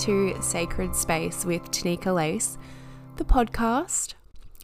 to 0.00 0.34
Sacred 0.40 0.96
Space 0.96 1.44
with 1.44 1.70
Tanika 1.70 2.14
Lace, 2.14 2.56
the 3.16 3.24
podcast. 3.24 4.14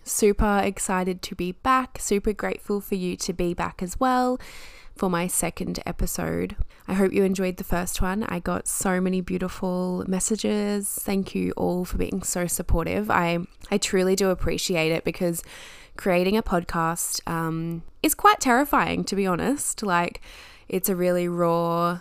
Super 0.02 0.62
excited 0.64 1.20
to 1.20 1.34
be 1.34 1.52
back, 1.52 1.98
super 2.00 2.32
grateful 2.32 2.80
for 2.80 2.94
you 2.94 3.16
to 3.18 3.34
be 3.34 3.52
back 3.52 3.82
as 3.82 4.00
well 4.00 4.40
for 4.94 5.10
my 5.10 5.26
second 5.26 5.78
episode. 5.84 6.56
I 6.88 6.94
hope 6.94 7.12
you 7.12 7.22
enjoyed 7.22 7.58
the 7.58 7.64
first 7.64 8.00
one. 8.00 8.22
I 8.22 8.38
got 8.38 8.66
so 8.66 8.98
many 8.98 9.20
beautiful 9.20 10.04
messages. 10.08 10.88
Thank 11.02 11.34
you 11.34 11.52
all 11.54 11.84
for 11.84 11.98
being 11.98 12.22
so 12.22 12.46
supportive. 12.46 13.10
I 13.10 13.40
I 13.70 13.76
truly 13.76 14.16
do 14.16 14.30
appreciate 14.30 14.90
it 14.90 15.04
because 15.04 15.42
creating 15.98 16.38
a 16.38 16.42
podcast 16.42 17.20
um, 17.30 17.82
is 18.02 18.14
quite 18.14 18.40
terrifying, 18.40 19.04
to 19.04 19.14
be 19.14 19.26
honest. 19.26 19.82
Like, 19.82 20.22
it's 20.66 20.88
a 20.88 20.96
really 20.96 21.28
raw 21.28 22.00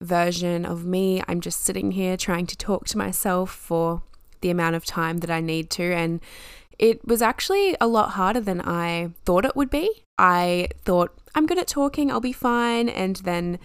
version 0.00 0.64
of 0.64 0.84
me. 0.84 1.22
I'm 1.26 1.40
just 1.40 1.62
sitting 1.62 1.92
here 1.92 2.16
trying 2.16 2.46
to 2.46 2.56
talk 2.56 2.86
to 2.88 2.98
myself 2.98 3.50
for 3.50 4.02
the 4.40 4.50
amount 4.50 4.76
of 4.76 4.84
time 4.84 5.18
that 5.18 5.30
I 5.30 5.40
need 5.40 5.70
to. 5.70 5.82
And 5.82 6.20
it 6.78 7.06
was 7.06 7.22
actually 7.22 7.76
a 7.80 7.86
lot 7.86 8.10
harder 8.10 8.40
than 8.40 8.60
I 8.60 9.10
thought 9.24 9.44
it 9.44 9.56
would 9.56 9.70
be. 9.70 10.04
I 10.18 10.68
thought, 10.84 11.16
I'm 11.34 11.46
good 11.46 11.58
at 11.58 11.66
talking, 11.66 12.10
I'll 12.10 12.20
be 12.20 12.32
fine. 12.32 12.88
And 12.88 13.16
then, 13.16 13.58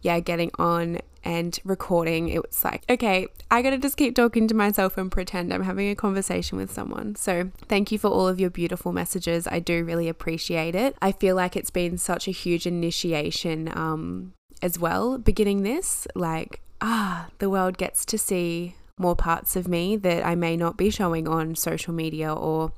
yeah, 0.00 0.20
getting 0.20 0.50
on 0.58 0.98
and 1.24 1.58
recording, 1.64 2.28
it 2.28 2.46
was 2.46 2.64
like, 2.64 2.84
okay, 2.88 3.26
I 3.50 3.60
gotta 3.60 3.78
just 3.78 3.96
keep 3.96 4.14
talking 4.14 4.48
to 4.48 4.54
myself 4.54 4.96
and 4.96 5.10
pretend 5.10 5.52
I'm 5.52 5.64
having 5.64 5.90
a 5.90 5.94
conversation 5.94 6.56
with 6.56 6.72
someone. 6.72 7.16
So, 7.16 7.50
thank 7.68 7.90
you 7.90 7.98
for 7.98 8.08
all 8.08 8.28
of 8.28 8.38
your 8.38 8.50
beautiful 8.50 8.92
messages. 8.92 9.46
I 9.46 9.58
do 9.58 9.84
really 9.84 10.08
appreciate 10.08 10.74
it. 10.74 10.96
I 11.02 11.12
feel 11.12 11.36
like 11.36 11.56
it's 11.56 11.70
been 11.70 11.98
such 11.98 12.28
a 12.28 12.30
huge 12.30 12.66
initiation 12.66 13.68
um, 13.76 14.32
as 14.62 14.78
well, 14.78 15.18
beginning 15.18 15.62
this. 15.62 16.06
Like, 16.14 16.60
ah, 16.80 17.28
the 17.38 17.50
world 17.50 17.78
gets 17.78 18.04
to 18.06 18.18
see 18.18 18.76
more 18.98 19.16
parts 19.16 19.56
of 19.56 19.68
me 19.68 19.96
that 19.96 20.24
I 20.24 20.34
may 20.34 20.56
not 20.56 20.76
be 20.76 20.90
showing 20.90 21.28
on 21.28 21.54
social 21.54 21.94
media 21.94 22.32
or 22.32 22.72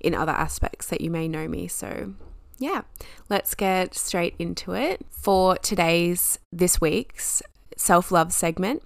in 0.00 0.14
other 0.14 0.32
aspects 0.32 0.86
that 0.86 1.00
you 1.00 1.10
may 1.10 1.28
know 1.28 1.46
me. 1.46 1.68
So, 1.68 2.14
yeah, 2.58 2.82
let's 3.28 3.54
get 3.54 3.94
straight 3.94 4.34
into 4.38 4.72
it. 4.72 5.06
For 5.10 5.56
today's, 5.58 6.38
this 6.52 6.80
week's 6.80 7.42
self 7.76 8.10
love 8.10 8.32
segment, 8.32 8.82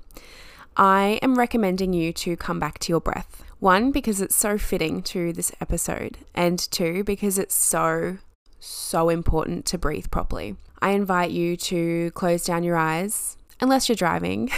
I 0.77 1.19
am 1.23 1.39
recommending 1.39 1.93
you 1.93 2.13
to 2.13 2.37
come 2.37 2.59
back 2.59 2.79
to 2.81 2.93
your 2.93 3.01
breath. 3.01 3.43
One, 3.59 3.91
because 3.91 4.21
it's 4.21 4.37
so 4.37 4.59
fitting 4.59 5.03
to 5.05 5.33
this 5.33 5.51
episode, 5.61 6.19
and 6.35 6.59
two, 6.59 7.03
because 7.05 7.39
it's 7.39 7.55
so, 7.55 8.19
so 8.61 9.09
important 9.09 9.65
to 9.67 9.79
breathe 9.79 10.11
properly. 10.11 10.57
I 10.81 10.91
invite 10.91 11.31
you 11.31 11.57
to 11.57 12.11
close 12.13 12.45
down 12.45 12.63
your 12.63 12.77
eyes, 12.77 13.37
unless 13.61 13.89
you're 13.89 13.97
driving, 13.97 14.51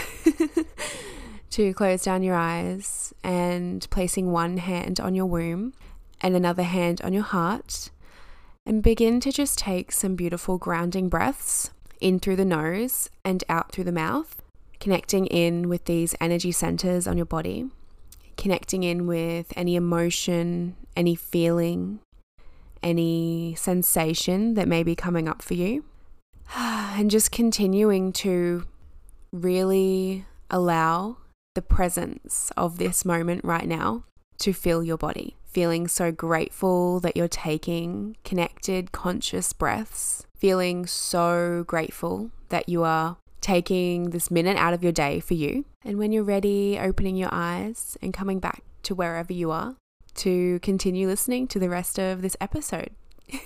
to 1.51 1.73
close 1.73 2.03
down 2.03 2.23
your 2.23 2.35
eyes 2.35 3.13
and 3.23 3.87
placing 3.89 4.31
one 4.31 4.57
hand 4.57 4.99
on 4.99 5.15
your 5.15 5.25
womb 5.25 5.73
and 6.21 6.35
another 6.35 6.63
hand 6.63 7.01
on 7.01 7.13
your 7.13 7.23
heart, 7.23 7.89
and 8.65 8.83
begin 8.83 9.19
to 9.21 9.31
just 9.31 9.57
take 9.57 9.91
some 9.91 10.15
beautiful 10.15 10.57
grounding 10.57 11.09
breaths 11.09 11.71
in 11.99 12.19
through 12.19 12.35
the 12.35 12.45
nose 12.45 13.09
and 13.23 13.43
out 13.49 13.71
through 13.71 13.83
the 13.85 13.91
mouth 13.91 14.39
connecting 14.79 15.25
in 15.27 15.69
with 15.69 15.85
these 15.85 16.15
energy 16.21 16.51
centers 16.51 17.07
on 17.07 17.17
your 17.17 17.25
body, 17.25 17.69
connecting 18.37 18.83
in 18.83 19.07
with 19.07 19.51
any 19.55 19.75
emotion, 19.75 20.75
any 20.95 21.15
feeling, 21.15 21.99
any 22.81 23.55
sensation 23.55 24.53
that 24.53 24.67
may 24.67 24.83
be 24.83 24.95
coming 24.95 25.27
up 25.27 25.41
for 25.41 25.53
you, 25.53 25.83
and 26.55 27.11
just 27.11 27.31
continuing 27.31 28.11
to 28.13 28.65
really 29.31 30.25
allow 30.49 31.17
the 31.55 31.61
presence 31.61 32.51
of 32.57 32.77
this 32.77 33.05
moment 33.05 33.43
right 33.43 33.67
now 33.67 34.03
to 34.39 34.53
fill 34.53 34.83
your 34.83 34.97
body. 34.97 35.35
Feeling 35.45 35.87
so 35.87 36.11
grateful 36.11 36.99
that 36.99 37.17
you're 37.17 37.27
taking 37.27 38.15
connected, 38.23 38.91
conscious 38.91 39.51
breaths. 39.51 40.25
Feeling 40.37 40.85
so 40.85 41.65
grateful 41.67 42.31
that 42.49 42.69
you 42.69 42.83
are 42.83 43.17
taking 43.41 44.11
this 44.11 44.29
minute 44.29 44.57
out 44.57 44.73
of 44.73 44.83
your 44.83 44.91
day 44.91 45.19
for 45.19 45.33
you. 45.33 45.65
And 45.83 45.97
when 45.97 46.11
you're 46.11 46.23
ready, 46.23 46.77
opening 46.79 47.15
your 47.15 47.29
eyes 47.31 47.97
and 48.01 48.13
coming 48.13 48.39
back 48.39 48.63
to 48.83 48.95
wherever 48.95 49.33
you 49.33 49.51
are 49.51 49.75
to 50.15 50.59
continue 50.59 51.07
listening 51.07 51.47
to 51.47 51.59
the 51.59 51.69
rest 51.69 51.97
of 51.97 52.21
this 52.21 52.37
episode. 52.39 52.91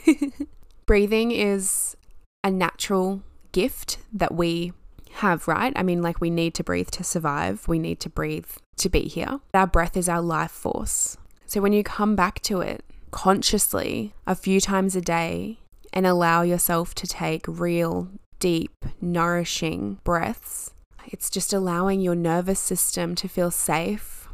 Breathing 0.86 1.32
is 1.32 1.96
a 2.44 2.52
natural 2.52 3.22
gift 3.52 4.00
that 4.12 4.34
we 4.34 4.74
have, 5.14 5.48
right? 5.48 5.74
I 5.76 5.84
mean, 5.84 6.02
like 6.02 6.20
we 6.20 6.30
need 6.30 6.54
to 6.56 6.64
breathe 6.64 6.90
to 6.92 7.04
survive, 7.04 7.68
we 7.68 7.80
need 7.80 8.00
to 8.02 8.10
breathe 8.10 8.48
to 8.78 8.90
be 8.90 9.02
here. 9.02 9.40
Our 9.54 9.68
breath 9.68 9.96
is 9.96 10.10
our 10.10 10.22
life 10.22 10.52
force. 10.52 11.18
So 11.46 11.62
when 11.62 11.74
you 11.74 11.84
come 11.84 12.16
back 12.16 12.42
to 12.44 12.62
it 12.62 12.84
consciously 13.14 14.14
a 14.26 14.34
few 14.34 14.60
times 14.60 14.96
a 14.96 15.02
day 15.02 15.60
and 15.94 16.08
allow 16.08 16.42
yourself 16.42 16.96
to 16.96 17.08
take 17.08 17.46
real 17.48 18.10
deep, 18.40 18.86
nourishing 19.00 20.00
breaths. 20.04 20.74
It's 21.06 21.30
just 21.30 21.54
allowing 21.54 22.02
your 22.02 22.16
nervous 22.16 22.60
system 22.60 23.16
to 23.16 23.30
feel 23.30 23.52
safe 23.52 24.28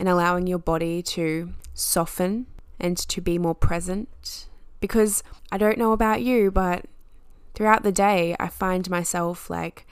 and 0.00 0.08
allowing 0.08 0.46
your 0.46 0.58
body 0.58 1.02
to 1.02 1.52
soften 1.74 2.46
and 2.80 2.96
to 2.96 3.20
be 3.20 3.38
more 3.38 3.54
present. 3.54 4.48
Because 4.80 5.22
I 5.52 5.58
don't 5.58 5.78
know 5.78 5.92
about 5.92 6.22
you, 6.22 6.50
but 6.50 6.86
throughout 7.58 7.82
the 7.82 7.90
day, 7.90 8.36
I 8.38 8.46
find 8.46 8.88
myself 8.88 9.50
like 9.50 9.84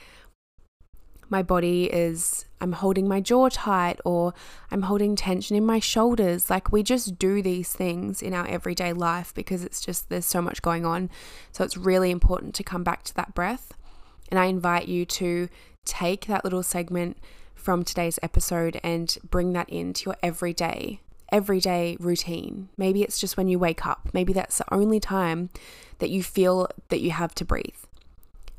my 1.28 1.43
body 1.43 1.87
is 1.93 2.44
I'm 2.60 2.71
holding 2.71 3.09
my 3.09 3.21
jaw 3.21 3.49
tight 3.49 4.00
or 4.04 4.34
I'm 4.71 4.82
holding 4.82 5.16
tension 5.16 5.56
in 5.56 5.66
my 5.66 5.81
shoulders. 5.81 6.49
Like 6.49 6.71
we 6.71 6.84
just 6.84 7.19
do 7.19 7.43
these 7.43 7.72
things 7.72 8.22
in 8.22 8.34
our 8.34 8.47
everyday 8.47 8.93
life 8.93 9.34
because 9.34 9.65
it's 9.65 9.81
just 9.81 10.10
there's 10.10 10.27
so 10.27 10.41
much 10.41 10.62
going 10.62 10.87
on. 10.87 11.10
So 11.50 11.65
it's 11.65 11.77
really 11.77 12.12
important 12.12 12.54
to 12.54 12.62
come 12.62 12.84
back 12.84 13.03
to 13.03 13.15
that 13.16 13.34
breath. 13.34 13.72
And 14.31 14.38
I 14.38 14.44
invite 14.44 14.87
you 14.87 15.04
to 15.04 15.48
take 15.84 16.27
that 16.27 16.44
little 16.44 16.62
segment 16.62 17.19
from 17.56 17.83
today's 17.83 18.21
episode 18.22 18.78
and 18.84 19.19
bring 19.28 19.54
that 19.54 19.69
into 19.69 20.10
your 20.10 20.16
everyday 20.22 21.00
everyday 21.33 21.97
routine. 22.01 22.69
Maybe 22.77 23.03
it's 23.03 23.21
just 23.21 23.37
when 23.37 23.49
you 23.49 23.59
wake 23.59 23.87
up. 23.87 24.09
Maybe 24.13 24.33
that's 24.33 24.59
the 24.59 24.75
only 24.75 25.01
time 25.01 25.51
that 25.99 26.11
you 26.11 26.23
feel 26.23 26.69
that 26.89 27.01
you 27.01 27.11
have 27.11 27.35
to 27.37 27.45
breathe. 27.45 27.75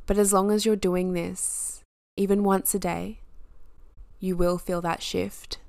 But 0.06 0.18
as 0.18 0.34
long 0.34 0.52
as 0.52 0.66
you're 0.66 0.76
doing 0.76 1.14
this 1.14 1.84
even 2.16 2.44
once 2.44 2.74
a 2.74 2.80
day, 2.80 3.20
you 4.20 4.36
will 4.36 4.58
feel 4.58 4.82
that 4.82 5.04
shift. 5.04 5.60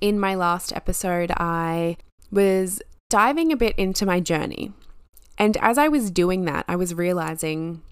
In 0.00 0.18
my 0.18 0.34
last 0.34 0.72
episode, 0.74 1.32
I 1.36 1.96
was 2.30 2.82
diving 3.08 3.52
a 3.52 3.56
bit 3.56 3.74
into 3.78 4.04
my 4.04 4.20
journey. 4.20 4.72
And 5.38 5.56
as 5.58 5.78
I 5.78 5.88
was 5.88 6.10
doing 6.10 6.44
that, 6.44 6.64
I 6.68 6.76
was 6.76 6.94
realizing 6.94 7.82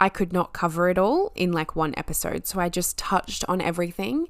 I 0.00 0.08
could 0.08 0.32
not 0.32 0.52
cover 0.52 0.88
it 0.88 0.98
all 0.98 1.32
in 1.34 1.52
like 1.52 1.76
one 1.76 1.94
episode. 1.96 2.46
So 2.46 2.60
I 2.60 2.68
just 2.68 2.98
touched 2.98 3.44
on 3.48 3.60
everything. 3.60 4.28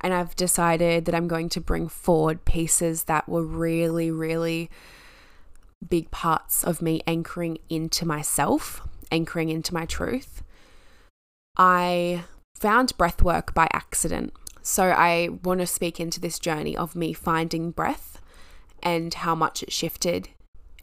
And 0.00 0.14
I've 0.14 0.36
decided 0.36 1.04
that 1.04 1.14
I'm 1.14 1.28
going 1.28 1.48
to 1.50 1.60
bring 1.60 1.88
forward 1.88 2.44
pieces 2.44 3.04
that 3.04 3.28
were 3.28 3.44
really, 3.44 4.10
really 4.10 4.70
big 5.86 6.10
parts 6.10 6.64
of 6.64 6.82
me 6.82 7.00
anchoring 7.06 7.58
into 7.68 8.06
myself, 8.06 8.86
anchoring 9.10 9.48
into 9.48 9.74
my 9.74 9.86
truth. 9.86 10.42
I 11.56 12.24
found 12.54 12.96
breath 12.96 13.22
work 13.22 13.54
by 13.54 13.68
accident. 13.72 14.32
So 14.62 14.90
I 14.90 15.28
want 15.44 15.60
to 15.60 15.66
speak 15.66 16.00
into 16.00 16.20
this 16.20 16.38
journey 16.38 16.76
of 16.76 16.96
me 16.96 17.12
finding 17.12 17.70
breath 17.70 18.20
and 18.82 19.12
how 19.14 19.34
much 19.34 19.62
it 19.62 19.72
shifted 19.72 20.28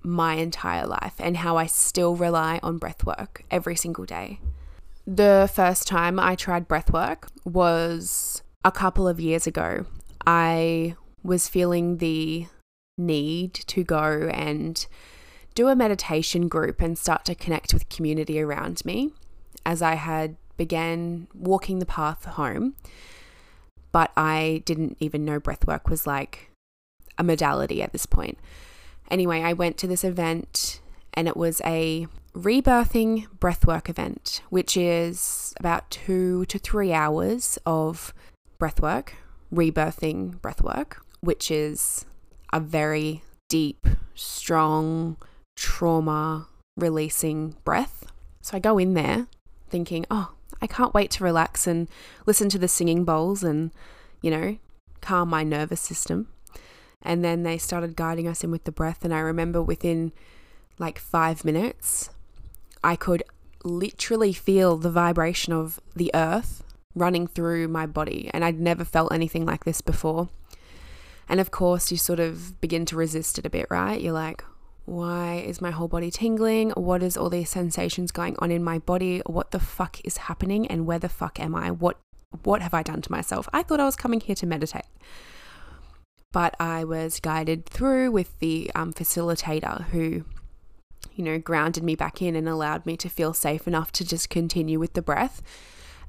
my 0.04 0.36
entire 0.36 0.86
life 0.86 1.16
and 1.20 1.38
how 1.38 1.58
I 1.58 1.66
still 1.66 2.16
rely 2.16 2.60
on 2.62 2.78
breath 2.78 3.06
work 3.06 3.44
every 3.50 3.76
single 3.76 4.06
day. 4.06 4.40
The 5.06 5.50
first 5.54 5.88
time 5.88 6.20
I 6.20 6.36
tried 6.36 6.68
breath 6.68 6.92
work 6.92 7.28
was 7.44 8.43
a 8.64 8.72
couple 8.72 9.08
of 9.08 9.20
years 9.20 9.48
ago. 9.48 9.86
I 10.26 10.96
was 11.24 11.48
feeling 11.48 11.98
the 11.98 12.48
need 12.98 13.54
to 13.54 13.84
go 13.84 14.30
and 14.34 14.86
do 15.56 15.68
a 15.68 15.76
meditation 15.76 16.48
group 16.48 16.82
and 16.82 16.98
start 16.98 17.26
to 17.26 17.36
connect 17.36 17.74
with 17.74 17.90
community 17.90 18.42
around 18.42 18.84
me 18.86 19.12
as 19.66 19.82
I 19.82 19.96
had 19.96 20.36
began 20.58 21.28
walking 21.34 21.80
the 21.80 21.86
path 21.86 22.26
home, 22.26 22.76
but 23.92 24.12
I 24.18 24.64
didn't 24.66 24.98
even 25.00 25.26
know 25.26 25.40
breathwork 25.40 25.90
was 25.90 26.06
like 26.08 26.50
a 27.18 27.24
modality 27.24 27.82
at 27.82 27.92
this 27.92 28.06
point. 28.06 28.38
Anyway, 29.10 29.42
I 29.42 29.54
went 29.54 29.78
to 29.78 29.88
this 29.88 30.04
event 30.04 30.82
and 31.14 31.28
it 31.28 31.38
was 31.38 31.62
a 31.64 32.08
rebirthing 32.34 33.28
breathwork 33.38 33.90
event, 33.90 34.42
which 34.50 34.76
is 34.76 35.54
about 35.60 35.90
two 35.92 36.46
to 36.46 36.58
three 36.58 36.92
hours 36.92 37.60
of 37.66 38.14
breathwork, 38.64 39.10
rebirthing 39.54 40.40
breathwork, 40.40 40.96
which 41.20 41.52
is 41.52 42.06
a 42.54 42.62
very 42.62 43.22
deep, 43.50 43.86
strong, 44.16 45.18
trauma 45.58 46.48
releasing 46.78 47.58
breath. 47.66 48.06
So 48.42 48.56
I 48.56 48.62
go 48.62 48.78
in 48.78 48.94
there 48.94 49.28
thinking, 49.70 50.06
oh, 50.10 50.32
I 50.62 50.68
can't 50.68 50.94
wait 50.94 51.12
to 51.12 51.26
relax 51.26 51.68
and 51.68 51.90
listen 52.26 52.48
to 52.50 52.58
the 52.58 52.70
singing 52.70 53.04
bowls 53.04 53.44
and, 53.44 53.72
you 54.22 54.32
know, 54.32 54.58
calm 55.02 55.28
my 55.28 55.44
nervous 55.44 55.82
system. 55.82 56.30
And 57.02 57.22
then 57.22 57.44
they 57.44 57.58
started 57.58 57.98
guiding 57.98 58.30
us 58.30 58.46
in 58.46 58.52
with 58.52 58.64
the 58.64 58.72
breath. 58.72 59.04
And 59.04 59.14
I 59.14 59.20
remember 59.20 59.62
within 59.62 60.14
like 60.80 61.00
five 61.00 61.44
minutes, 61.44 62.12
I 62.82 62.96
could 62.96 63.24
literally 63.66 64.32
feel 64.32 64.78
the 64.78 64.90
vibration 64.90 65.52
of 65.52 65.82
the 65.94 66.12
earth 66.14 66.64
running 66.96 67.28
through 67.28 67.68
my 67.68 67.86
body. 67.86 68.30
And 68.34 68.44
I'd 68.44 68.60
never 68.60 68.86
felt 68.86 69.14
anything 69.14 69.46
like 69.46 69.66
this 69.66 69.82
before. 69.82 70.30
And 71.30 71.40
of 71.40 71.52
course, 71.52 71.92
you 71.92 71.98
sort 71.98 72.20
of 72.20 72.60
begin 72.62 72.86
to 72.88 72.96
resist 72.96 73.40
it 73.40 73.46
a 73.46 73.50
bit, 73.50 73.68
right? 73.70 74.00
You're 74.00 74.14
like, 74.14 74.44
why 74.86 75.44
is 75.46 75.62
my 75.62 75.72
whole 75.72 75.88
body 75.88 76.12
tingling? 76.12 76.72
What 76.72 77.02
is 77.02 77.16
all 77.16 77.30
these 77.30 77.50
sensations 77.50 78.12
going 78.12 78.36
on 78.40 78.52
in 78.52 78.64
my 78.64 78.80
body? 78.80 79.22
What 79.26 79.52
the 79.52 79.60
fuck 79.60 80.00
is 80.04 80.18
happening? 80.18 80.68
And 80.68 80.86
where 80.86 81.00
the 81.00 81.10
fuck 81.10 81.40
am 81.40 81.56
I? 81.56 81.72
What 81.72 81.98
what 82.44 82.64
have 82.64 82.74
I 82.74 82.82
done 82.82 83.02
to 83.04 83.12
myself? 83.12 83.48
I 83.54 83.62
thought 83.62 83.80
I 83.80 83.86
was 83.86 83.96
coming 83.96 84.20
here 84.20 84.36
to 84.36 84.48
meditate. 84.48 84.88
But 86.32 86.56
I 86.60 86.84
was 86.84 87.20
guided 87.20 87.68
through 87.68 88.12
with 88.12 88.38
the 88.40 88.72
um, 88.74 88.92
facilitator 88.92 89.84
who, 89.90 90.26
you 91.14 91.24
know, 91.24 91.38
grounded 91.38 91.84
me 91.84 91.96
back 91.96 92.24
in 92.24 92.36
and 92.36 92.50
allowed 92.50 92.88
me 92.88 92.98
to 92.98 93.08
feel 93.08 93.36
safe 93.36 93.68
enough 93.68 93.92
to 93.94 94.04
just 94.04 94.32
continue 94.32 94.80
with 94.80 94.94
the 94.94 95.02
breath. 95.04 95.44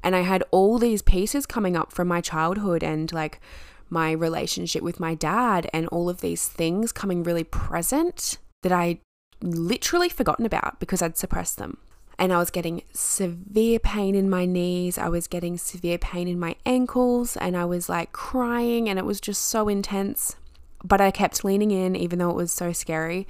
And 0.04 0.14
I 0.14 0.20
had 0.20 0.44
all 0.50 0.78
these 0.78 1.00
pieces 1.02 1.46
coming 1.46 1.76
up 1.76 1.90
from 1.90 2.06
my 2.06 2.20
childhood 2.20 2.84
and 2.84 3.10
like 3.10 3.40
my 3.88 4.12
relationship 4.12 4.82
with 4.82 5.00
my 5.00 5.14
dad 5.14 5.68
and 5.72 5.88
all 5.88 6.10
of 6.10 6.20
these 6.20 6.46
things 6.46 6.92
coming 6.92 7.22
really 7.22 7.42
present 7.42 8.36
that 8.62 8.70
I 8.70 8.98
literally 9.40 10.10
forgotten 10.10 10.44
about 10.44 10.78
because 10.78 11.00
I'd 11.00 11.16
suppressed 11.16 11.56
them. 11.56 11.78
And 12.18 12.32
I 12.32 12.38
was 12.38 12.50
getting 12.50 12.82
severe 12.92 13.78
pain 13.78 14.14
in 14.14 14.28
my 14.28 14.44
knees. 14.44 14.98
I 14.98 15.08
was 15.08 15.26
getting 15.26 15.56
severe 15.56 15.98
pain 15.98 16.28
in 16.28 16.38
my 16.38 16.56
ankles. 16.64 17.36
And 17.38 17.56
I 17.56 17.64
was 17.64 17.88
like 17.88 18.12
crying, 18.12 18.88
and 18.88 18.98
it 18.98 19.04
was 19.04 19.20
just 19.20 19.42
so 19.42 19.68
intense. 19.68 20.36
But 20.84 21.00
I 21.00 21.10
kept 21.10 21.44
leaning 21.44 21.70
in, 21.70 21.96
even 21.96 22.18
though 22.18 22.30
it 22.30 22.36
was 22.36 22.52
so 22.52 22.72
scary. 22.72 23.26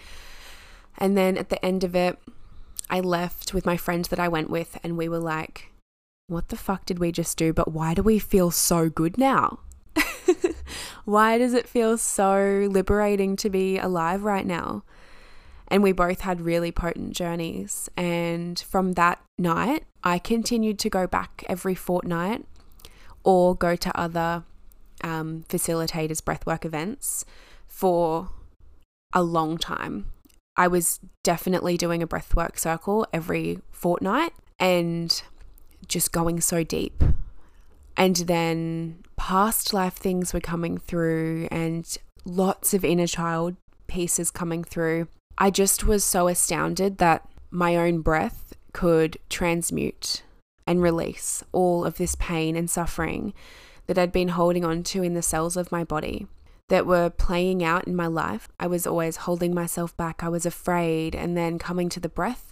And 0.98 1.16
then 1.16 1.38
at 1.38 1.48
the 1.48 1.64
end 1.64 1.82
of 1.82 1.94
it, 1.94 2.18
I 2.90 3.00
left 3.00 3.54
with 3.54 3.64
my 3.64 3.76
friend 3.76 4.04
that 4.06 4.18
I 4.18 4.28
went 4.28 4.50
with, 4.50 4.78
and 4.84 4.98
we 4.98 5.08
were 5.08 5.18
like, 5.18 5.70
what 6.26 6.48
the 6.48 6.56
fuck 6.56 6.86
did 6.86 6.98
we 6.98 7.12
just 7.12 7.36
do? 7.36 7.52
But 7.52 7.72
why 7.72 7.94
do 7.94 8.02
we 8.02 8.18
feel 8.18 8.50
so 8.50 8.88
good 8.88 9.18
now? 9.18 9.60
why 11.04 11.38
does 11.38 11.52
it 11.52 11.68
feel 11.68 11.98
so 11.98 12.66
liberating 12.70 13.36
to 13.36 13.50
be 13.50 13.78
alive 13.78 14.24
right 14.24 14.46
now? 14.46 14.84
And 15.68 15.82
we 15.82 15.92
both 15.92 16.20
had 16.20 16.40
really 16.40 16.72
potent 16.72 17.12
journeys. 17.12 17.88
And 17.96 18.58
from 18.58 18.92
that 18.92 19.20
night, 19.38 19.84
I 20.02 20.18
continued 20.18 20.78
to 20.80 20.90
go 20.90 21.06
back 21.06 21.44
every 21.48 21.74
fortnight 21.74 22.44
or 23.22 23.54
go 23.54 23.76
to 23.76 23.98
other 23.98 24.44
um, 25.02 25.44
facilitators' 25.48 26.22
breathwork 26.22 26.64
events 26.64 27.24
for 27.66 28.30
a 29.12 29.22
long 29.22 29.58
time. 29.58 30.06
I 30.56 30.68
was 30.68 31.00
definitely 31.22 31.76
doing 31.76 32.02
a 32.02 32.06
breathwork 32.06 32.58
circle 32.58 33.06
every 33.12 33.58
fortnight 33.72 34.32
and 34.60 35.22
just 35.88 36.12
going 36.12 36.40
so 36.40 36.64
deep. 36.64 37.02
And 37.96 38.16
then 38.16 39.04
past 39.16 39.72
life 39.72 39.94
things 39.94 40.32
were 40.32 40.40
coming 40.40 40.78
through 40.78 41.48
and 41.50 41.96
lots 42.24 42.74
of 42.74 42.84
inner 42.84 43.06
child 43.06 43.56
pieces 43.86 44.30
coming 44.30 44.64
through. 44.64 45.08
I 45.38 45.50
just 45.50 45.84
was 45.84 46.04
so 46.04 46.28
astounded 46.28 46.98
that 46.98 47.28
my 47.50 47.76
own 47.76 48.00
breath 48.00 48.54
could 48.72 49.18
transmute 49.28 50.22
and 50.66 50.82
release 50.82 51.44
all 51.52 51.84
of 51.84 51.96
this 51.96 52.16
pain 52.16 52.56
and 52.56 52.68
suffering 52.68 53.32
that 53.86 53.98
I'd 53.98 54.12
been 54.12 54.28
holding 54.28 54.64
on 54.64 54.82
to 54.84 55.02
in 55.02 55.14
the 55.14 55.22
cells 55.22 55.56
of 55.56 55.70
my 55.70 55.84
body 55.84 56.26
that 56.68 56.86
were 56.86 57.10
playing 57.10 57.62
out 57.62 57.86
in 57.86 57.94
my 57.94 58.06
life. 58.06 58.48
I 58.58 58.66
was 58.66 58.86
always 58.86 59.18
holding 59.18 59.54
myself 59.54 59.96
back. 59.96 60.24
I 60.24 60.28
was 60.28 60.46
afraid. 60.46 61.14
And 61.14 61.36
then 61.36 61.58
coming 61.58 61.88
to 61.90 62.00
the 62.00 62.08
breath 62.08 62.50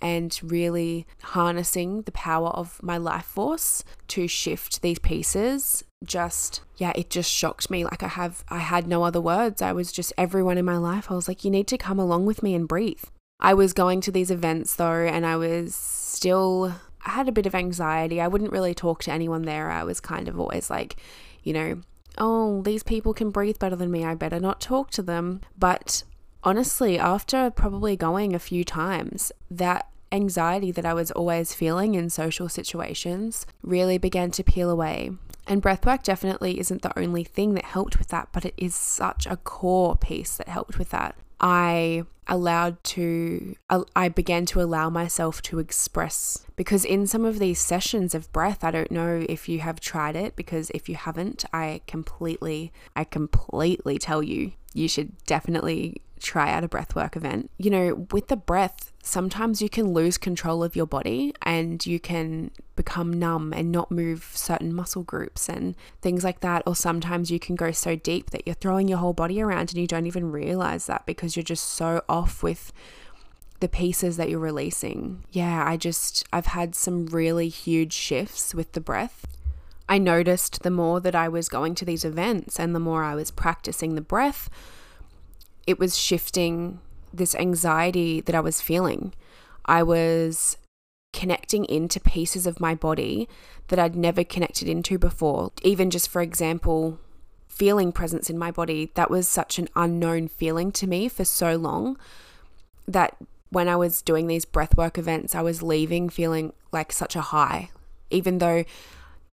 and 0.00 0.38
really 0.42 1.06
harnessing 1.22 2.02
the 2.02 2.12
power 2.12 2.48
of 2.48 2.82
my 2.82 2.96
life 2.96 3.24
force 3.24 3.84
to 4.08 4.26
shift 4.26 4.82
these 4.82 4.98
pieces. 4.98 5.84
Just 6.04 6.62
yeah 6.76 6.92
it 6.94 7.10
just 7.10 7.30
shocked 7.30 7.70
me. 7.70 7.84
Like 7.84 8.02
i 8.02 8.08
have 8.08 8.44
i 8.48 8.58
had 8.58 8.86
no 8.86 9.02
other 9.02 9.20
words. 9.20 9.60
I 9.62 9.72
was 9.72 9.92
just 9.92 10.12
everyone 10.16 10.58
in 10.58 10.64
my 10.64 10.78
life. 10.78 11.10
I 11.10 11.14
was 11.14 11.28
like 11.28 11.44
you 11.44 11.50
need 11.50 11.66
to 11.68 11.78
come 11.78 11.98
along 11.98 12.26
with 12.26 12.42
me 12.42 12.54
and 12.54 12.66
breathe. 12.66 13.04
I 13.38 13.54
was 13.54 13.72
going 13.72 14.00
to 14.02 14.12
these 14.12 14.30
events 14.30 14.76
though 14.76 15.04
and 15.04 15.26
i 15.26 15.36
was 15.36 15.74
still 15.74 16.74
i 17.04 17.10
had 17.10 17.28
a 17.28 17.32
bit 17.32 17.46
of 17.46 17.54
anxiety. 17.54 18.20
I 18.20 18.28
wouldn't 18.28 18.52
really 18.52 18.74
talk 18.74 19.02
to 19.04 19.12
anyone 19.12 19.42
there. 19.42 19.70
I 19.70 19.84
was 19.84 20.00
kind 20.00 20.28
of 20.28 20.40
always 20.40 20.70
like 20.70 20.96
you 21.42 21.52
know 21.52 21.80
oh 22.18 22.62
these 22.62 22.82
people 22.82 23.14
can 23.14 23.30
breathe 23.30 23.58
better 23.58 23.76
than 23.76 23.90
me. 23.90 24.04
I 24.04 24.14
better 24.14 24.40
not 24.40 24.60
talk 24.60 24.90
to 24.92 25.02
them. 25.02 25.42
But 25.58 26.04
honestly 26.42 26.98
after 26.98 27.50
probably 27.50 27.96
going 27.96 28.34
a 28.34 28.38
few 28.38 28.64
times 28.64 29.30
that 29.50 29.89
anxiety 30.12 30.70
that 30.72 30.86
I 30.86 30.94
was 30.94 31.10
always 31.10 31.54
feeling 31.54 31.94
in 31.94 32.10
social 32.10 32.48
situations 32.48 33.46
really 33.62 33.98
began 33.98 34.30
to 34.32 34.44
peel 34.44 34.70
away. 34.70 35.12
And 35.46 35.62
breathwork 35.62 36.02
definitely 36.02 36.60
isn't 36.60 36.82
the 36.82 36.96
only 36.98 37.24
thing 37.24 37.54
that 37.54 37.64
helped 37.64 37.98
with 37.98 38.08
that, 38.08 38.28
but 38.32 38.44
it 38.44 38.54
is 38.56 38.74
such 38.74 39.26
a 39.26 39.36
core 39.36 39.96
piece 39.96 40.36
that 40.36 40.48
helped 40.48 40.78
with 40.78 40.90
that. 40.90 41.16
I 41.40 42.04
allowed 42.28 42.82
to, 42.84 43.56
I 43.96 44.08
began 44.08 44.46
to 44.46 44.60
allow 44.60 44.90
myself 44.90 45.42
to 45.42 45.58
express 45.58 46.46
because 46.54 46.84
in 46.84 47.06
some 47.06 47.24
of 47.24 47.38
these 47.38 47.58
sessions 47.58 48.14
of 48.14 48.32
breath, 48.32 48.62
I 48.62 48.70
don't 48.70 48.92
know 48.92 49.24
if 49.28 49.48
you 49.48 49.60
have 49.60 49.80
tried 49.80 50.14
it 50.14 50.36
because 50.36 50.70
if 50.70 50.88
you 50.88 50.94
haven't, 50.94 51.44
I 51.52 51.80
completely, 51.86 52.72
I 52.94 53.04
completely 53.04 53.98
tell 53.98 54.22
you, 54.22 54.52
you 54.74 54.86
should 54.86 55.16
definitely 55.24 56.02
try 56.20 56.52
out 56.52 56.62
a 56.62 56.68
breathwork 56.68 57.16
event. 57.16 57.50
You 57.58 57.70
know, 57.70 58.06
with 58.12 58.28
the 58.28 58.36
breath, 58.36 58.89
sometimes 59.02 59.62
you 59.62 59.68
can 59.68 59.92
lose 59.92 60.18
control 60.18 60.62
of 60.62 60.76
your 60.76 60.86
body 60.86 61.34
and 61.42 61.84
you 61.86 61.98
can 61.98 62.50
become 62.76 63.12
numb 63.12 63.52
and 63.52 63.72
not 63.72 63.90
move 63.90 64.30
certain 64.34 64.74
muscle 64.74 65.02
groups 65.02 65.48
and 65.48 65.74
things 66.02 66.22
like 66.22 66.40
that. 66.40 66.62
Or 66.66 66.76
sometimes 66.76 67.30
you 67.30 67.40
can 67.40 67.56
go 67.56 67.70
so 67.70 67.96
deep 67.96 68.30
that 68.30 68.46
you're 68.46 68.54
throwing 68.54 68.88
your 68.88 68.98
whole 68.98 69.12
body 69.12 69.40
around 69.40 69.70
and 69.70 69.76
you 69.76 69.86
don't 69.86 70.06
even 70.06 70.30
realize 70.30 70.86
that 70.86 71.06
because 71.06 71.36
you're 71.36 71.42
just 71.42 71.64
so 71.64 72.02
off 72.08 72.42
with 72.42 72.72
the 73.60 73.68
pieces 73.68 74.16
that 74.16 74.28
you're 74.28 74.38
releasing. 74.38 75.24
Yeah, 75.30 75.64
I 75.66 75.76
just, 75.76 76.24
I've 76.32 76.46
had 76.46 76.74
some 76.74 77.06
really 77.06 77.48
huge 77.48 77.92
shifts 77.92 78.54
with 78.54 78.72
the 78.72 78.80
breath. 78.80 79.26
I 79.88 79.98
noticed 79.98 80.62
the 80.62 80.70
more 80.70 81.00
that 81.00 81.14
I 81.14 81.28
was 81.28 81.48
going 81.48 81.74
to 81.76 81.84
these 81.84 82.04
events 82.04 82.60
and 82.60 82.74
the 82.74 82.80
more 82.80 83.02
I 83.02 83.14
was 83.14 83.30
practicing 83.30 83.94
the 83.94 84.00
breath, 84.00 84.48
it 85.66 85.78
was 85.78 85.98
shifting 85.98 86.80
this 87.12 87.34
anxiety 87.34 88.20
that 88.20 88.34
I 88.34 88.40
was 88.40 88.60
feeling. 88.60 89.12
I 89.64 89.82
was 89.82 90.56
connecting 91.12 91.64
into 91.64 92.00
pieces 92.00 92.46
of 92.46 92.60
my 92.60 92.74
body 92.74 93.28
that 93.68 93.78
I'd 93.78 93.96
never 93.96 94.24
connected 94.24 94.68
into 94.68 94.98
before. 94.98 95.52
Even 95.62 95.90
just, 95.90 96.08
for 96.08 96.22
example, 96.22 96.98
feeling 97.48 97.92
presence 97.92 98.30
in 98.30 98.38
my 98.38 98.50
body, 98.50 98.90
that 98.94 99.10
was 99.10 99.28
such 99.28 99.58
an 99.58 99.68
unknown 99.74 100.28
feeling 100.28 100.72
to 100.72 100.86
me 100.86 101.08
for 101.08 101.24
so 101.24 101.56
long 101.56 101.98
that 102.86 103.16
when 103.50 103.68
I 103.68 103.76
was 103.76 104.02
doing 104.02 104.26
these 104.28 104.46
breathwork 104.46 104.96
events, 104.96 105.34
I 105.34 105.42
was 105.42 105.62
leaving 105.62 106.08
feeling 106.08 106.52
like 106.72 106.92
such 106.92 107.16
a 107.16 107.20
high, 107.20 107.70
even 108.10 108.38
though 108.38 108.64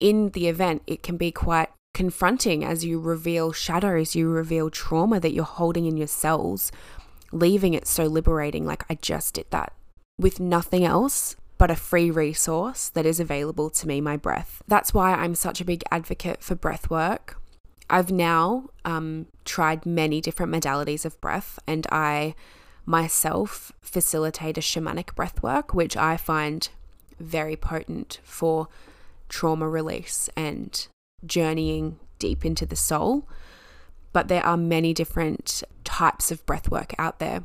in 0.01 0.31
the 0.31 0.49
event 0.49 0.83
it 0.87 1.03
can 1.03 1.17
be 1.17 1.31
quite 1.31 1.69
confronting 1.95 2.65
as 2.65 2.85
you 2.85 3.01
reveal 3.01 3.53
shadows, 3.53 4.15
you 4.15 4.29
reveal 4.29 4.71
trauma 4.71 5.21
that 5.21 5.33
you're 5.33 5.45
holding 5.45 5.87
in 5.87 5.97
your 5.97 6.07
cells, 6.07 6.73
leaving 7.33 7.75
it 7.75 7.87
so 7.87 8.05
liberating. 8.05 8.65
Like, 8.67 8.85
I 8.91 8.95
just 8.97 9.35
did 9.35 9.47
that 9.51 9.73
with 10.19 10.41
nothing 10.41 10.85
else 10.85 11.37
but 11.59 11.71
a 11.71 11.77
free 11.77 12.11
resource 12.11 12.89
that 12.89 13.05
is 13.05 13.21
available 13.21 13.69
to 13.69 13.87
me, 13.87 14.01
my 14.01 14.17
breath. 14.17 14.63
That's 14.67 14.95
why 14.95 15.13
I'm 15.13 15.35
such 15.35 15.61
a 15.61 15.65
big 15.65 15.83
advocate 15.91 16.43
for 16.43 16.55
breath 16.55 16.89
work. 16.89 17.39
I've 17.91 18.11
now 18.11 18.71
um, 18.85 19.27
tried 19.45 19.85
many 19.85 20.21
different 20.21 20.53
modalities 20.53 21.05
of 21.05 21.21
breath, 21.21 21.59
and 21.67 21.87
I 21.93 22.35
myself 22.87 23.73
facilitate 23.81 24.57
a 24.57 24.63
shamanic 24.63 25.15
breath 25.15 25.43
work, 25.43 25.75
which 25.75 25.97
I 25.97 26.17
find 26.17 26.69
very 27.19 27.57
potent 27.57 28.21
for 28.23 28.69
trauma 29.29 29.69
release 29.69 30.31
and 30.37 30.87
journeying 31.27 31.99
deep 32.19 32.45
into 32.45 32.65
the 32.65 32.77
soul. 32.77 33.29
But 34.13 34.29
there 34.29 34.45
are 34.45 34.57
many 34.57 34.95
different 34.95 35.63
types 36.01 36.31
of 36.31 36.45
breath 36.47 36.71
work 36.71 36.95
out 36.99 37.19
there. 37.19 37.45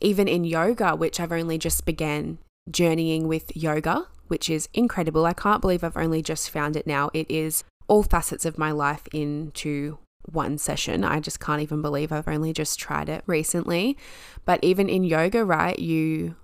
Even 0.00 0.28
in 0.28 0.44
yoga, 0.44 0.96
which 0.96 1.20
I've 1.20 1.32
only 1.40 1.58
just 1.58 1.84
began 1.84 2.38
journeying 2.70 3.28
with 3.28 3.54
yoga, 3.54 4.06
which 4.28 4.48
is 4.48 4.68
incredible. 4.72 5.26
I 5.26 5.34
can't 5.34 5.60
believe 5.60 5.84
I've 5.84 5.96
only 5.96 6.22
just 6.22 6.48
found 6.48 6.74
it 6.76 6.86
now. 6.86 7.10
It 7.12 7.30
is 7.30 7.64
all 7.86 8.02
facets 8.02 8.46
of 8.46 8.56
my 8.56 8.70
life 8.72 9.06
into 9.12 9.98
one 10.24 10.56
session. 10.56 11.04
I 11.04 11.20
just 11.20 11.38
can't 11.38 11.60
even 11.60 11.82
believe 11.82 12.12
I've 12.12 12.28
only 12.28 12.54
just 12.54 12.78
tried 12.78 13.10
it 13.10 13.22
recently. 13.26 13.98
But 14.46 14.64
even 14.64 14.88
in 14.88 15.04
yoga, 15.04 15.44
right, 15.44 15.78
you 15.78 16.34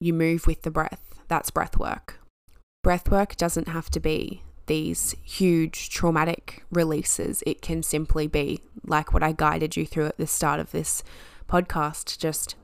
you 0.00 0.12
move 0.12 0.46
with 0.46 0.62
the 0.62 0.70
breath. 0.70 1.02
That's 1.26 1.50
breath 1.50 1.76
work. 1.76 2.20
Breath 2.84 3.10
work 3.10 3.36
doesn't 3.36 3.68
have 3.68 3.90
to 3.90 4.00
be 4.00 4.42
these 4.66 5.14
huge 5.22 5.90
traumatic 5.90 6.64
releases. 6.70 7.42
It 7.46 7.62
can 7.62 7.82
simply 7.82 8.26
be 8.26 8.60
like 8.84 9.12
what 9.12 9.22
I 9.22 9.32
guided 9.32 9.76
you 9.76 9.86
through 9.86 10.06
at 10.06 10.18
the 10.18 10.26
start 10.26 10.60
of 10.60 10.72
this 10.72 11.02
podcast, 11.48 12.18
just 12.18 12.56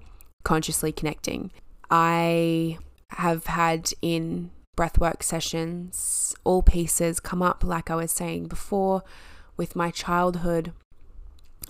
consciously 0.45 0.93
connecting. 0.93 1.51
I 1.91 2.79
have 3.11 3.47
had 3.47 3.93
in 4.01 4.51
breathwork 4.77 5.23
sessions 5.23 6.35
all 6.45 6.63
pieces 6.63 7.21
come 7.21 7.43
up, 7.43 7.63
like 7.63 7.91
I 7.91 7.95
was 7.95 8.11
saying 8.11 8.49
before, 8.49 9.03
with 9.57 9.77
my 9.77 9.91
childhood. 9.91 10.73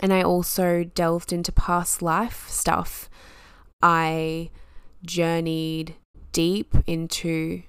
And 0.01 0.13
I 0.13 0.23
also 0.23 0.85
delved 0.85 1.33
into 1.33 1.53
past 1.53 2.01
life 2.01 2.49
stuff. 2.49 3.11
I 3.83 4.51
journeyed 5.05 5.97
deep 6.33 6.75
into 6.87 7.63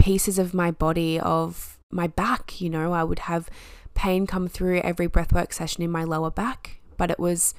pieces 0.00 0.38
of 0.38 0.54
my 0.54 0.70
body, 0.70 1.20
of 1.20 1.78
my 1.92 2.08
back. 2.08 2.60
You 2.60 2.70
know, 2.70 2.92
I 2.92 3.04
would 3.04 3.20
have 3.20 3.48
pain 3.94 4.26
come 4.26 4.48
through 4.48 4.80
every 4.80 5.08
breathwork 5.08 5.52
session 5.52 5.82
in 5.82 5.90
my 5.90 6.04
lower 6.04 6.30
back, 6.30 6.80
but 6.96 7.10
it 7.10 7.20
was 7.20 7.54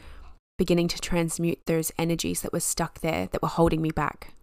beginning 0.58 0.88
to 0.90 1.00
transmute 1.00 1.60
those 1.66 1.92
energies 1.98 2.42
that 2.42 2.52
were 2.52 2.60
stuck 2.60 3.00
there 3.00 3.28
that 3.32 3.42
were 3.42 3.48
holding 3.48 3.82
me 3.82 3.92
back. 3.92 4.34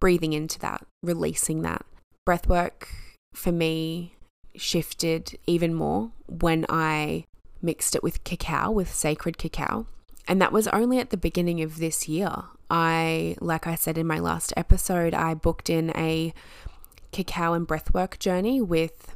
Breathing 0.00 0.32
into 0.32 0.58
that, 0.60 0.84
releasing 1.02 1.62
that. 1.62 1.84
Breathwork 2.26 2.88
for 3.34 3.52
me 3.52 4.14
shifted 4.56 5.38
even 5.46 5.74
more 5.74 6.10
when 6.26 6.64
I 6.68 7.24
mixed 7.60 7.94
it 7.94 8.02
with 8.02 8.24
cacao, 8.24 8.70
with 8.70 8.92
sacred 8.92 9.38
cacao. 9.38 9.86
And 10.26 10.40
that 10.40 10.52
was 10.52 10.68
only 10.68 10.98
at 10.98 11.10
the 11.10 11.16
beginning 11.16 11.60
of 11.62 11.78
this 11.78 12.08
year. 12.08 12.44
I, 12.70 13.36
like 13.40 13.66
I 13.66 13.74
said 13.74 13.98
in 13.98 14.06
my 14.06 14.18
last 14.18 14.52
episode, 14.56 15.12
I 15.12 15.34
booked 15.34 15.68
in 15.68 15.90
a 15.96 16.32
cacao 17.14 17.52
and 17.52 17.68
breathwork 17.68 18.18
journey 18.18 18.60
with 18.60 19.14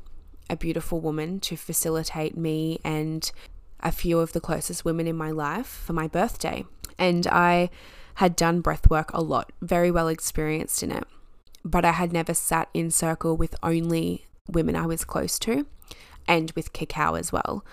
a 0.48 0.54
beautiful 0.54 1.00
woman 1.00 1.40
to 1.40 1.56
facilitate 1.56 2.36
me 2.36 2.78
and 2.84 3.32
a 3.80 3.90
few 3.90 4.20
of 4.20 4.32
the 4.32 4.40
closest 4.40 4.84
women 4.84 5.08
in 5.08 5.16
my 5.16 5.32
life 5.32 5.66
for 5.66 5.94
my 5.94 6.06
birthday. 6.06 6.64
And 6.96 7.26
I 7.26 7.70
had 8.14 8.36
done 8.36 8.62
breathwork 8.62 9.10
a 9.12 9.20
lot, 9.20 9.50
very 9.60 9.90
well 9.90 10.06
experienced 10.06 10.84
in 10.84 10.92
it. 10.92 11.04
But 11.64 11.84
I 11.84 11.90
had 11.90 12.12
never 12.12 12.34
sat 12.34 12.68
in 12.72 12.92
circle 12.92 13.36
with 13.36 13.56
only 13.64 14.26
women 14.48 14.76
I 14.76 14.86
was 14.86 15.04
close 15.04 15.36
to 15.40 15.66
and 16.28 16.52
with 16.52 16.72
cacao 16.72 17.14
as 17.14 17.32
well. 17.32 17.64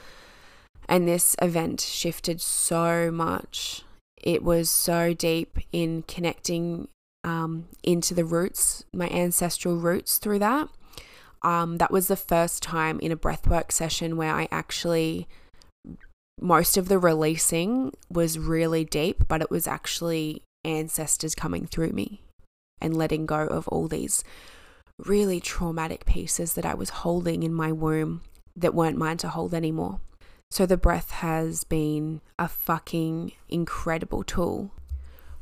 And 0.89 1.07
this 1.07 1.35
event 1.39 1.81
shifted 1.81 2.41
so 2.41 3.11
much. 3.11 3.83
It 4.17 4.41
was 4.43 4.71
so 4.71 5.13
deep 5.13 5.59
in 5.71 6.03
connecting 6.07 6.87
um, 7.25 7.67
into 7.83 8.13
the 8.13 8.23
roots, 8.23 8.85
my 8.93 9.09
ancestral 9.09 9.75
roots 9.75 10.19
through 10.19 10.39
that. 10.39 10.69
Um, 11.41 11.77
that 11.77 11.91
was 11.91 12.07
the 12.07 12.15
first 12.15 12.63
time 12.63 12.99
in 12.99 13.11
a 13.11 13.17
breathwork 13.17 13.71
session 13.71 14.15
where 14.15 14.33
I 14.33 14.47
actually, 14.51 15.27
most 16.39 16.77
of 16.77 16.87
the 16.87 16.99
releasing 16.99 17.93
was 18.09 18.39
really 18.39 18.85
deep, 18.85 19.27
but 19.27 19.41
it 19.41 19.49
was 19.51 19.67
actually 19.67 20.43
ancestors 20.63 21.35
coming 21.35 21.65
through 21.65 21.91
me 21.91 22.21
and 22.79 22.95
letting 22.95 23.25
go 23.25 23.47
of 23.47 23.67
all 23.69 23.87
these 23.87 24.23
really 25.03 25.39
traumatic 25.39 26.05
pieces 26.05 26.53
that 26.53 26.65
I 26.65 26.75
was 26.75 26.89
holding 26.89 27.43
in 27.43 27.53
my 27.53 27.71
womb 27.71 28.21
that 28.55 28.73
weren't 28.73 28.97
mine 28.97 29.17
to 29.17 29.29
hold 29.29 29.53
anymore. 29.53 29.99
So 30.51 30.65
the 30.65 30.77
breath 30.77 31.11
has 31.11 31.63
been 31.63 32.21
a 32.37 32.47
fucking 32.47 33.33
incredible 33.49 34.23
tool. 34.23 34.71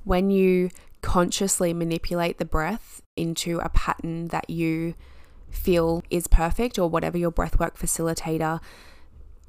When 0.04 0.32
you 0.32 0.70
consciously 1.04 1.74
manipulate 1.74 2.40
the 2.40 2.46
breath 2.46 3.02
into 3.16 3.60
a 3.60 3.70
pattern 3.70 4.30
that 4.30 4.50
you 4.50 4.96
feel 5.52 6.02
is 6.10 6.28
perfect 6.28 6.80
or 6.80 6.90
whatever 6.90 7.18
your 7.18 7.32
breathwork 7.32 7.76
facilitator 7.76 8.60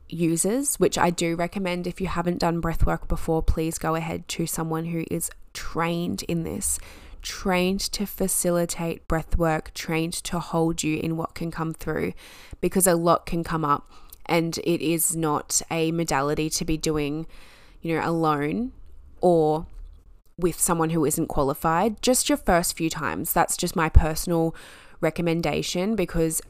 uses, 0.09 0.77
which 0.77 0.99
I 0.99 1.09
do 1.09 1.37
recommend 1.37 1.87
if 1.87 2.01
you 2.01 2.09
haven't 2.09 2.41
done 2.41 2.61
breathwork 2.61 3.09
before, 3.09 3.43
please 3.43 3.79
go 3.79 3.95
ahead 3.95 4.29
to 4.29 4.47
someone 4.47 4.87
who 4.87 5.05
is 5.11 5.31
trained 5.55 6.25
in 6.25 6.43
this, 6.43 6.79
trained 7.23 7.81
to 7.81 8.05
facilitate 8.05 9.09
breathwork, 9.09 9.73
trained 9.73 10.13
to 10.25 10.41
hold 10.41 10.83
you 10.83 10.99
in 10.99 11.17
what 11.17 11.35
can 11.35 11.51
come 11.51 11.73
through 11.73 12.13
because 12.61 12.87
a 12.87 12.97
lot 12.97 13.25
can 13.25 13.43
come 13.45 13.65
up 13.65 13.91
and 14.27 14.59
it 14.59 14.85
is 14.85 15.15
not 15.17 15.63
a 15.71 15.93
modality 15.93 16.51
to 16.51 16.65
be 16.65 16.77
doing, 16.77 17.27
you 17.81 17.95
know, 17.95 18.07
alone 18.07 18.73
or 19.21 19.67
with 20.39 20.61
someone 20.61 20.91
who 20.91 21.05
isn't 21.05 21.29
qualified, 21.29 22.03
just 22.03 22.29
your 22.29 22.39
first 22.39 22.77
few 22.77 22.91
times. 22.91 23.33
That's 23.33 23.57
just 23.57 23.77
my 23.77 23.89
personal 23.89 24.55
recommendation 25.01 25.95
because 25.95 26.41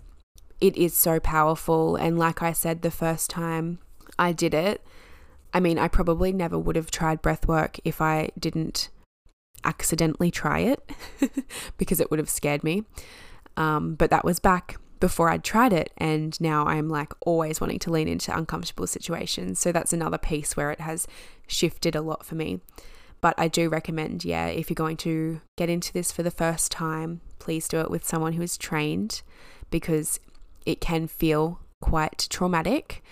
it 0.60 0.76
is 0.76 0.94
so 0.94 1.20
powerful. 1.20 1.96
And 1.96 2.18
like 2.18 2.42
I 2.42 2.52
said, 2.52 2.82
the 2.82 2.90
first 2.90 3.30
time 3.30 3.78
I 4.18 4.32
did 4.32 4.54
it, 4.54 4.84
I 5.52 5.60
mean, 5.60 5.78
I 5.78 5.88
probably 5.88 6.32
never 6.32 6.58
would 6.58 6.76
have 6.76 6.90
tried 6.90 7.22
breath 7.22 7.46
work 7.46 7.78
if 7.84 8.00
I 8.00 8.30
didn't 8.38 8.88
accidentally 9.64 10.30
try 10.30 10.60
it 10.60 10.90
because 11.78 12.00
it 12.00 12.10
would 12.10 12.18
have 12.18 12.30
scared 12.30 12.64
me. 12.64 12.84
Um, 13.56 13.94
but 13.94 14.10
that 14.10 14.24
was 14.24 14.40
back 14.40 14.78
before 15.00 15.30
I'd 15.30 15.44
tried 15.44 15.72
it. 15.72 15.92
And 15.98 16.40
now 16.40 16.66
I'm 16.66 16.88
like 16.88 17.12
always 17.20 17.60
wanting 17.60 17.78
to 17.80 17.90
lean 17.90 18.08
into 18.08 18.36
uncomfortable 18.36 18.86
situations. 18.86 19.60
So 19.60 19.70
that's 19.70 19.92
another 19.92 20.18
piece 20.18 20.56
where 20.56 20.70
it 20.70 20.80
has 20.80 21.06
shifted 21.46 21.94
a 21.94 22.00
lot 22.00 22.24
for 22.24 22.34
me. 22.34 22.60
But 23.24 23.36
I 23.38 23.48
do 23.48 23.70
recommend, 23.70 24.22
yeah, 24.22 24.48
if 24.48 24.68
you're 24.68 24.74
going 24.74 24.98
to 24.98 25.40
get 25.56 25.70
into 25.70 25.94
this 25.94 26.12
for 26.12 26.22
the 26.22 26.30
first 26.30 26.70
time, 26.70 27.22
please 27.38 27.66
do 27.68 27.80
it 27.80 27.90
with 27.90 28.04
someone 28.04 28.34
who 28.34 28.42
is 28.42 28.58
trained 28.58 29.22
because 29.70 30.20
it 30.66 30.78
can 30.82 31.06
feel 31.06 31.58
quite 31.80 32.26
traumatic. 32.28 33.02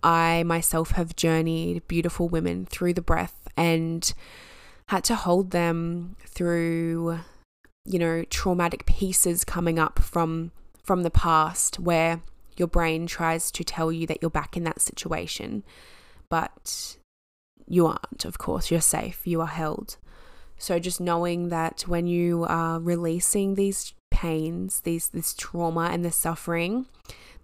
I 0.00 0.44
myself 0.44 0.92
have 0.92 1.16
journeyed 1.16 1.88
beautiful 1.88 2.28
women 2.28 2.66
through 2.66 2.94
the 2.94 3.02
breath 3.02 3.48
and 3.56 4.14
had 4.90 5.02
to 5.02 5.16
hold 5.16 5.50
them 5.50 6.14
through 6.24 7.18
you 7.84 7.98
know 7.98 8.22
traumatic 8.30 8.86
pieces 8.86 9.44
coming 9.44 9.76
up 9.76 9.98
from 9.98 10.52
from 10.84 11.02
the 11.02 11.10
past 11.10 11.80
where 11.80 12.20
your 12.56 12.68
brain 12.68 13.08
tries 13.08 13.50
to 13.50 13.64
tell 13.64 13.90
you 13.90 14.06
that 14.06 14.18
you're 14.22 14.30
back 14.30 14.56
in 14.56 14.62
that 14.62 14.80
situation 14.80 15.64
but 16.28 16.96
you 17.68 17.86
aren't, 17.86 18.24
of 18.24 18.38
course, 18.38 18.70
you're 18.70 18.80
safe, 18.80 19.26
you 19.26 19.40
are 19.40 19.46
held. 19.46 19.96
So 20.56 20.78
just 20.78 21.00
knowing 21.00 21.50
that 21.50 21.82
when 21.82 22.06
you 22.06 22.44
are 22.48 22.80
releasing 22.80 23.54
these 23.54 23.94
pains, 24.10 24.80
these 24.80 25.08
this 25.08 25.34
trauma 25.34 25.90
and 25.92 26.04
the 26.04 26.10
suffering, 26.10 26.86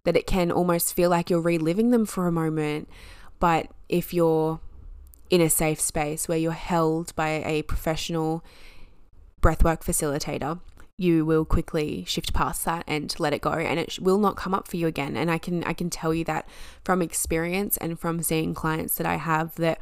that 0.04 0.16
it 0.16 0.26
can 0.26 0.50
almost 0.50 0.94
feel 0.94 1.10
like 1.10 1.30
you're 1.30 1.40
reliving 1.40 1.90
them 1.90 2.06
for 2.06 2.26
a 2.26 2.32
moment. 2.32 2.88
But 3.38 3.68
if 3.88 4.12
you're 4.12 4.60
in 5.30 5.40
a 5.40 5.50
safe 5.50 5.80
space 5.80 6.28
where 6.28 6.38
you're 6.38 6.52
held 6.52 7.14
by 7.14 7.42
a 7.44 7.62
professional 7.62 8.44
breathwork 9.40 9.82
facilitator, 9.84 10.60
you 10.96 11.24
will 11.24 11.44
quickly 11.44 12.04
shift 12.06 12.32
past 12.32 12.64
that 12.64 12.84
and 12.86 13.18
let 13.18 13.32
it 13.32 13.40
go 13.40 13.50
and 13.50 13.80
it 13.80 13.98
will 13.98 14.18
not 14.18 14.36
come 14.36 14.54
up 14.54 14.68
for 14.68 14.76
you 14.76 14.86
again 14.86 15.16
and 15.16 15.28
i 15.28 15.38
can 15.38 15.64
i 15.64 15.72
can 15.72 15.90
tell 15.90 16.14
you 16.14 16.22
that 16.24 16.48
from 16.84 17.02
experience 17.02 17.76
and 17.78 17.98
from 17.98 18.22
seeing 18.22 18.54
clients 18.54 18.96
that 18.96 19.06
i 19.06 19.16
have 19.16 19.52
that 19.56 19.80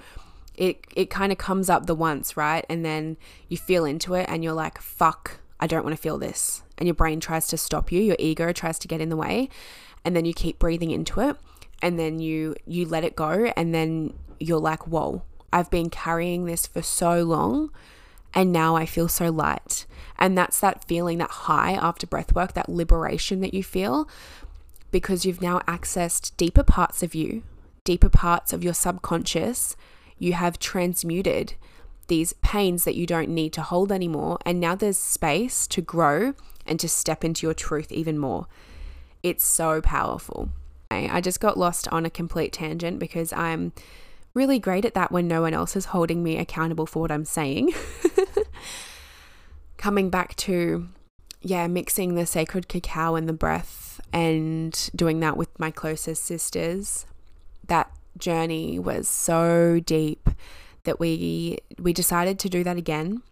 it 0.55 0.87
it 0.95 1.11
kind 1.11 1.33
of 1.33 1.39
comes 1.39 1.71
up 1.71 1.87
the 1.87 1.95
once, 1.95 2.37
right? 2.37 2.65
And 2.69 2.85
then 2.85 3.17
you 3.49 3.57
feel 3.57 3.85
into 3.85 4.15
it 4.15 4.27
and 4.29 4.45
you're 4.45 4.53
like, 4.53 4.81
fuck, 4.81 5.41
I 5.61 5.67
don't 5.67 5.85
want 5.85 5.97
to 5.97 6.03
feel 6.03 6.19
this. 6.19 6.63
And 6.79 6.87
your 6.87 6.95
brain 6.95 7.21
tries 7.21 7.47
to 7.49 7.57
stop 7.57 7.93
you, 7.93 8.01
your 8.01 8.17
ego 8.19 8.53
tries 8.53 8.79
to 8.81 8.89
get 8.89 9.01
in 9.01 9.09
the 9.09 9.17
way, 9.17 9.49
and 10.05 10.15
then 10.17 10.25
you 10.25 10.35
keep 10.35 10.59
breathing 10.59 10.91
into 10.91 11.21
it 11.21 11.37
and 11.81 11.99
then 11.99 12.19
you 12.19 12.55
you 12.67 12.87
let 12.87 13.05
it 13.05 13.17
go 13.17 13.53
and 13.57 13.75
then 13.75 14.15
you're 14.39 14.61
like, 14.61 14.87
"Whoa, 14.87 15.23
I've 15.53 15.71
been 15.71 15.91
carrying 15.91 16.45
this 16.45 16.67
for 16.67 16.83
so 16.83 17.23
long." 17.23 17.71
and 18.35 18.53
now 18.53 18.77
I 18.77 18.87
feel 18.87 19.09
so 19.09 19.31
light. 19.31 19.87
And 20.19 20.37
that's 20.39 20.61
that 20.61 20.85
feeling, 20.85 21.19
that 21.19 21.31
high 21.31 21.73
after 21.73 22.07
breath 22.07 22.35
work, 22.35 22.55
that 22.55 22.69
liberation 22.69 23.41
that 23.41 23.55
you 23.55 23.63
feel 23.63 24.09
because 24.91 25.25
you've 25.25 25.43
now 25.43 25.59
accessed 25.61 26.37
deeper 26.37 26.63
parts 26.63 27.03
of 27.03 27.15
you, 27.15 27.43
deeper 27.85 28.09
parts 28.09 28.53
of 28.53 28.63
your 28.63 28.75
subconscious 28.75 29.77
you 30.23 30.35
have 30.35 30.59
transmuted 30.59 31.55
these 32.07 32.33
pains 32.35 32.85
that 32.85 32.95
you 32.95 33.07
don't 33.07 33.29
need 33.29 33.53
to 33.55 33.63
hold 33.63 33.91
anymore. 33.91 34.39
And 34.47 34.61
now 34.61 34.77
there's 34.77 34.97
space 34.97 35.67
to 35.69 35.81
grow 35.81 36.35
and 36.65 36.79
to 36.79 36.89
step 36.89 37.25
into 37.25 37.45
your 37.45 37.55
truth 37.55 37.91
even 37.91 38.19
more. 38.19 38.47
It's 39.25 39.45
so 39.45 39.81
powerful. 39.81 40.51
I 40.91 41.23
just 41.23 41.41
got 41.41 41.59
lost 41.59 41.89
on 41.89 42.05
a 42.05 42.11
complete 42.11 42.53
tangent 42.53 42.99
because 42.99 43.33
I'm 43.33 43.73
really 44.35 44.59
great 44.59 44.85
at 44.85 44.95
that 44.95 45.11
when 45.11 45.27
no 45.27 45.41
one 45.41 45.55
else 45.55 45.75
is 45.75 45.87
holding 45.87 46.23
me 46.23 46.37
accountable 46.37 46.87
for 46.87 47.01
what 47.01 47.11
I'm 47.11 47.25
saying. 47.25 47.73
Coming 49.79 50.11
back 50.11 50.37
to, 50.37 50.87
yeah, 51.41 51.67
mixing 51.67 52.15
the 52.15 52.27
sacred 52.27 52.69
cacao 52.69 53.15
and 53.15 53.27
the 53.27 53.33
breath 53.33 54.01
and 54.13 54.91
doing 54.95 55.21
that 55.21 55.39
with 55.39 55.59
my 55.59 55.71
closest 55.71 56.25
sisters, 56.25 57.07
that 57.67 57.91
journey 58.19 58.79
was 58.79 59.09
so 59.09 59.81
deep 59.81 60.29
that 60.85 60.99
we 60.99 61.59
we 61.79 61.93
decided 61.93 62.39
to 62.41 62.49
do 62.49 62.65
that 62.65 62.77
again. 62.77 63.23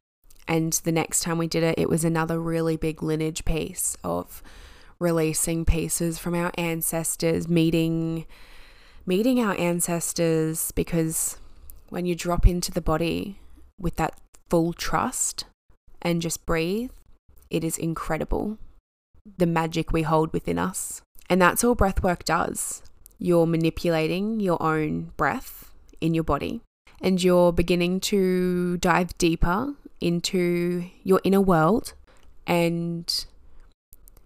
And 0.48 0.72
the 0.72 0.92
next 0.92 1.20
time 1.20 1.38
we 1.38 1.46
did 1.46 1.62
it, 1.62 1.78
it 1.78 1.88
was 1.88 2.04
another 2.04 2.40
really 2.40 2.76
big 2.76 3.02
lineage 3.02 3.44
piece 3.44 3.96
of 4.02 4.42
releasing 4.98 5.64
pieces 5.64 6.18
from 6.18 6.34
our 6.34 6.52
ancestors, 6.56 7.48
meeting 7.48 8.26
meeting 9.06 9.40
our 9.40 9.58
ancestors 9.58 10.72
because 10.72 11.38
when 11.88 12.06
you 12.06 12.14
drop 12.14 12.46
into 12.46 12.70
the 12.70 12.80
body 12.80 13.40
with 13.78 13.96
that 13.96 14.14
full 14.48 14.72
trust 14.72 15.44
and 16.02 16.22
just 16.22 16.46
breathe, 16.46 16.90
it 17.48 17.64
is 17.64 17.78
incredible. 17.78 18.58
The 19.38 19.46
magic 19.46 19.92
we 19.92 20.02
hold 20.02 20.32
within 20.32 20.58
us. 20.58 21.02
And 21.28 21.40
that's 21.40 21.64
all 21.64 21.74
breath 21.74 22.02
work 22.02 22.24
does. 22.24 22.82
You're 23.20 23.46
manipulating 23.46 24.40
your 24.40 24.60
own 24.62 25.12
breath 25.16 25.70
in 26.00 26.14
your 26.14 26.24
body 26.24 26.62
and 27.02 27.22
you're 27.22 27.52
beginning 27.52 28.00
to 28.00 28.78
dive 28.78 29.16
deeper 29.18 29.74
into 30.00 30.86
your 31.02 31.20
inner 31.22 31.40
world 31.40 31.92
and 32.46 33.26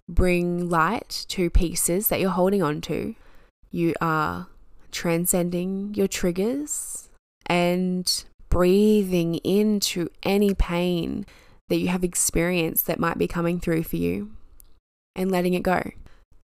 bring 0.08 0.68
light 0.70 1.26
to 1.28 1.50
pieces 1.50 2.08
that 2.08 2.20
you're 2.20 2.30
holding 2.30 2.62
on 2.62 2.80
to. 2.82 3.16
You 3.70 3.94
are 4.00 4.46
transcending 4.92 5.92
your 5.94 6.06
triggers 6.06 7.08
and 7.46 8.24
breathing 8.48 9.36
into 9.38 10.08
any 10.22 10.54
pain 10.54 11.26
that 11.68 11.78
you 11.78 11.88
have 11.88 12.04
experienced 12.04 12.86
that 12.86 13.00
might 13.00 13.18
be 13.18 13.26
coming 13.26 13.58
through 13.58 13.82
for 13.82 13.96
you 13.96 14.30
and 15.16 15.32
letting 15.32 15.54
it 15.54 15.64
go. 15.64 15.82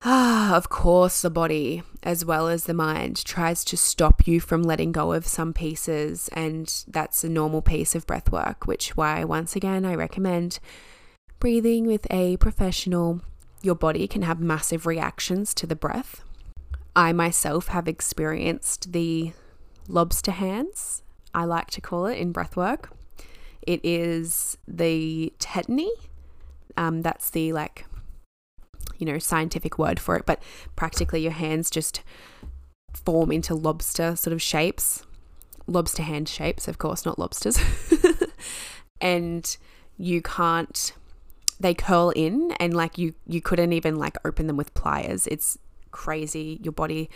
Ah, 0.04 0.56
of 0.56 0.70
course, 0.70 1.22
the 1.22 1.30
body 1.30 1.84
as 2.04 2.24
well 2.24 2.48
as 2.48 2.66
the 2.66 2.74
mind 2.74 3.26
tries 3.26 3.66
to 3.66 3.76
stop 3.76 4.28
you 4.28 4.40
from 4.40 4.64
letting 4.64 4.92
go 4.92 5.12
of 5.12 5.28
some 5.28 5.54
pieces, 5.54 6.30
and 6.34 6.84
that's 6.88 7.24
a 7.24 7.30
normal 7.30 7.62
piece 7.62 7.96
of 7.96 8.06
breath 8.06 8.32
work, 8.32 8.68
which 8.68 8.96
why 8.96 9.24
once 9.24 9.56
again 9.56 9.86
I 9.86 9.96
recommend 9.96 10.60
breathing 11.40 11.88
with 11.88 12.06
a 12.12 12.38
professional. 12.38 13.22
Your 13.62 13.76
body 13.76 14.08
can 14.08 14.22
have 14.22 14.40
massive 14.40 14.86
reactions 14.86 15.54
to 15.56 15.68
the 15.68 15.76
breath. 15.76 16.24
I 16.96 17.12
myself 17.12 17.68
have 17.70 17.88
experienced 17.88 18.94
the 18.94 19.34
lobster 19.88 20.32
hands, 20.32 21.02
I 21.34 21.46
like 21.46 21.70
to 21.72 21.82
call 21.82 22.06
it 22.06 22.18
in 22.18 22.32
breath 22.32 22.56
work. 22.56 22.92
It 23.62 23.80
is 23.84 24.58
the 24.68 25.34
tetany. 25.40 25.90
Um, 26.76 27.02
that's 27.02 27.30
the 27.30 27.54
like 27.54 27.86
you 28.98 29.06
know, 29.06 29.20
scientific 29.20 29.78
word 29.78 30.00
for 30.00 30.16
it, 30.16 30.26
but 30.26 30.42
practically 30.76 31.22
your 31.22 31.32
hands 31.32 31.70
just 31.70 32.02
form 32.94 33.32
into 33.32 33.54
lobster 33.54 34.16
sort 34.16 34.34
of 34.34 34.42
shapes, 34.42 35.04
lobster 35.68 36.04
hand 36.04 36.28
shapes, 36.28 36.68
of 36.68 36.78
course, 36.78 37.06
not 37.06 37.20
lobsters. 37.20 37.60
and 39.02 39.58
you 39.98 40.22
can't 40.22 40.94
they 41.60 41.74
curl 41.74 42.12
in 42.12 42.52
and 42.60 42.76
like 42.76 43.00
you 43.00 43.16
you 43.26 43.42
couldn't 43.42 43.74
even 43.74 43.96
like 43.96 44.18
open 44.26 44.48
them 44.48 44.58
with 44.58 44.74
pliers. 44.74 45.28
It's 45.28 45.58
crazy. 45.92 46.60
Your 46.62 46.74
body 46.74 47.10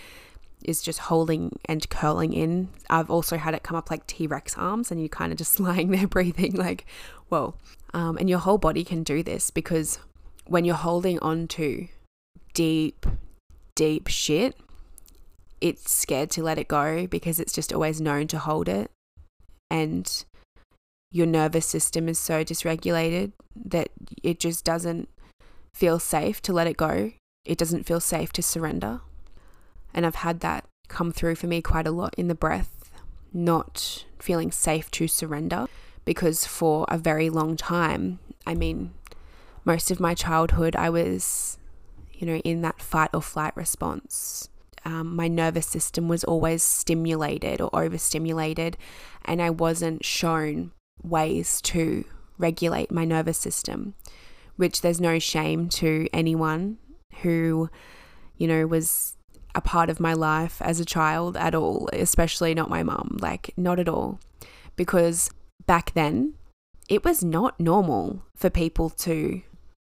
is 0.63 0.81
just 0.81 0.99
holding 0.99 1.59
and 1.65 1.87
curling 1.89 2.33
in. 2.33 2.69
I've 2.89 3.09
also 3.09 3.37
had 3.37 3.53
it 3.53 3.63
come 3.63 3.77
up 3.77 3.89
like 3.89 4.05
T 4.07 4.27
Rex 4.27 4.57
arms, 4.57 4.91
and 4.91 5.01
you 5.01 5.09
kind 5.09 5.31
of 5.31 5.37
just 5.37 5.59
lying 5.67 5.91
there 5.91 6.07
breathing, 6.07 6.53
like, 6.53 6.85
whoa. 7.29 7.55
Um, 7.93 8.17
and 8.17 8.29
your 8.29 8.39
whole 8.39 8.57
body 8.57 8.83
can 8.83 9.03
do 9.03 9.21
this 9.21 9.51
because 9.51 9.99
when 10.45 10.65
you're 10.65 10.75
holding 10.75 11.19
on 11.19 11.47
to 11.47 11.87
deep, 12.53 13.05
deep 13.75 14.07
shit, 14.07 14.55
it's 15.59 15.91
scared 15.91 16.29
to 16.31 16.43
let 16.43 16.57
it 16.57 16.67
go 16.67 17.07
because 17.07 17.39
it's 17.39 17.53
just 17.53 17.71
always 17.71 18.01
known 18.01 18.27
to 18.27 18.39
hold 18.39 18.67
it. 18.67 18.89
And 19.69 20.25
your 21.11 21.27
nervous 21.27 21.65
system 21.65 22.09
is 22.09 22.19
so 22.19 22.43
dysregulated 22.43 23.33
that 23.55 23.89
it 24.23 24.39
just 24.39 24.65
doesn't 24.65 25.09
feel 25.73 25.99
safe 25.99 26.41
to 26.43 26.53
let 26.53 26.67
it 26.67 26.77
go. 26.77 27.11
It 27.45 27.57
doesn't 27.57 27.85
feel 27.85 27.99
safe 27.99 28.33
to 28.33 28.41
surrender. 28.41 29.01
And 29.93 30.05
I've 30.05 30.15
had 30.15 30.39
that 30.39 30.65
come 30.87 31.11
through 31.11 31.35
for 31.35 31.47
me 31.47 31.61
quite 31.61 31.87
a 31.87 31.91
lot 31.91 32.13
in 32.17 32.27
the 32.27 32.35
breath, 32.35 32.91
not 33.33 34.05
feeling 34.19 34.51
safe 34.51 34.89
to 34.91 35.07
surrender 35.07 35.67
because 36.05 36.45
for 36.45 36.85
a 36.89 36.97
very 36.97 37.29
long 37.29 37.55
time, 37.55 38.19
I 38.45 38.55
mean, 38.55 38.93
most 39.65 39.91
of 39.91 39.99
my 39.99 40.13
childhood, 40.13 40.75
I 40.75 40.89
was, 40.89 41.57
you 42.13 42.25
know, 42.25 42.37
in 42.37 42.61
that 42.61 42.81
fight 42.81 43.09
or 43.13 43.21
flight 43.21 43.55
response. 43.55 44.49
Um, 44.83 45.15
my 45.15 45.27
nervous 45.27 45.67
system 45.67 46.07
was 46.07 46.23
always 46.23 46.63
stimulated 46.63 47.61
or 47.61 47.69
overstimulated, 47.73 48.77
and 49.25 49.41
I 49.41 49.51
wasn't 49.51 50.03
shown 50.03 50.71
ways 51.03 51.61
to 51.61 52.03
regulate 52.37 52.91
my 52.91 53.05
nervous 53.05 53.37
system, 53.37 53.93
which 54.55 54.81
there's 54.81 54.99
no 54.99 55.19
shame 55.19 55.69
to 55.69 56.07
anyone 56.11 56.77
who, 57.21 57.69
you 58.37 58.47
know, 58.47 58.65
was 58.65 59.15
a 59.53 59.61
part 59.61 59.89
of 59.89 59.99
my 59.99 60.13
life 60.13 60.61
as 60.61 60.79
a 60.79 60.85
child 60.85 61.37
at 61.37 61.53
all, 61.53 61.89
especially 61.93 62.55
not 62.55 62.69
my 62.69 62.81
mum, 62.81 63.17
like, 63.21 63.53
not 63.55 63.79
at 63.79 63.89
all. 63.89 64.19
Because 64.75 65.29
back 65.67 65.93
then, 65.93 66.33
it 66.89 67.03
was 67.03 67.23
not 67.23 67.59
normal 67.59 68.23
for 68.35 68.49
people 68.49 68.89
to 68.89 69.41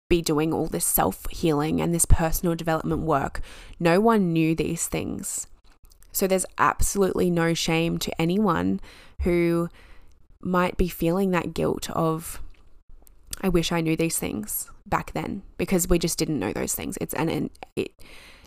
be 0.10 0.22
doing 0.22 0.54
all 0.54 0.68
this 0.68 0.86
self 0.86 1.30
healing 1.30 1.82
and 1.82 1.94
this 1.94 2.06
personal 2.06 2.56
development 2.56 3.02
work. 3.02 3.42
No 3.80 4.00
one 4.00 4.34
knew 4.34 4.56
these 4.56 4.88
things. 4.88 5.48
So 6.12 6.28
there's 6.28 6.46
absolutely 6.58 7.30
no 7.30 7.54
shame 7.54 7.98
to 8.00 8.22
anyone 8.22 8.80
who 9.22 9.70
might 10.42 10.78
be 10.78 10.88
feeling 10.88 11.32
that 11.32 11.54
guilt 11.54 11.90
of, 11.92 12.42
I 13.42 13.50
wish 13.50 13.72
I 13.72 13.82
knew 13.82 13.96
these 13.96 14.18
things 14.18 14.70
back 14.86 15.12
then 15.14 15.44
because 15.58 15.88
we 15.88 16.00
just 16.00 16.18
didn't 16.18 16.40
know 16.40 16.54
those 16.54 16.74
things. 16.74 16.98
It's 17.02 17.14
and, 17.14 17.30
and 17.30 17.50
it 17.76 17.92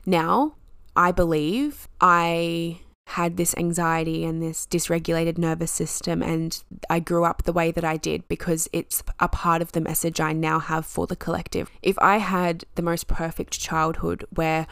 now 0.07 0.55
I 0.97 1.13
believe 1.13 1.89
I 2.01 2.81
had 3.11 3.37
this 3.37 3.55
anxiety 3.57 4.25
and 4.25 4.43
this 4.43 4.67
dysregulated 4.67 5.37
nervous 5.37 5.71
system. 5.71 6.23
And 6.23 6.63
I 6.89 7.01
grew 7.01 7.25
up 7.25 7.43
the 7.43 7.53
way 7.53 7.71
that 7.73 7.85
I 7.85 7.97
did 7.97 8.27
because 8.29 8.69
it's 8.73 9.03
a 9.19 9.29
part 9.29 9.63
of 9.63 9.73
the 9.73 9.81
message 9.81 10.21
I 10.21 10.33
now 10.33 10.59
have 10.59 10.87
for 10.87 11.07
the 11.07 11.17
collective. 11.17 11.71
If 11.83 11.99
I 11.99 12.19
had 12.19 12.65
the 12.77 12.83
most 12.83 13.09
perfect 13.09 13.61
childhood 13.61 14.25
where 14.31 14.67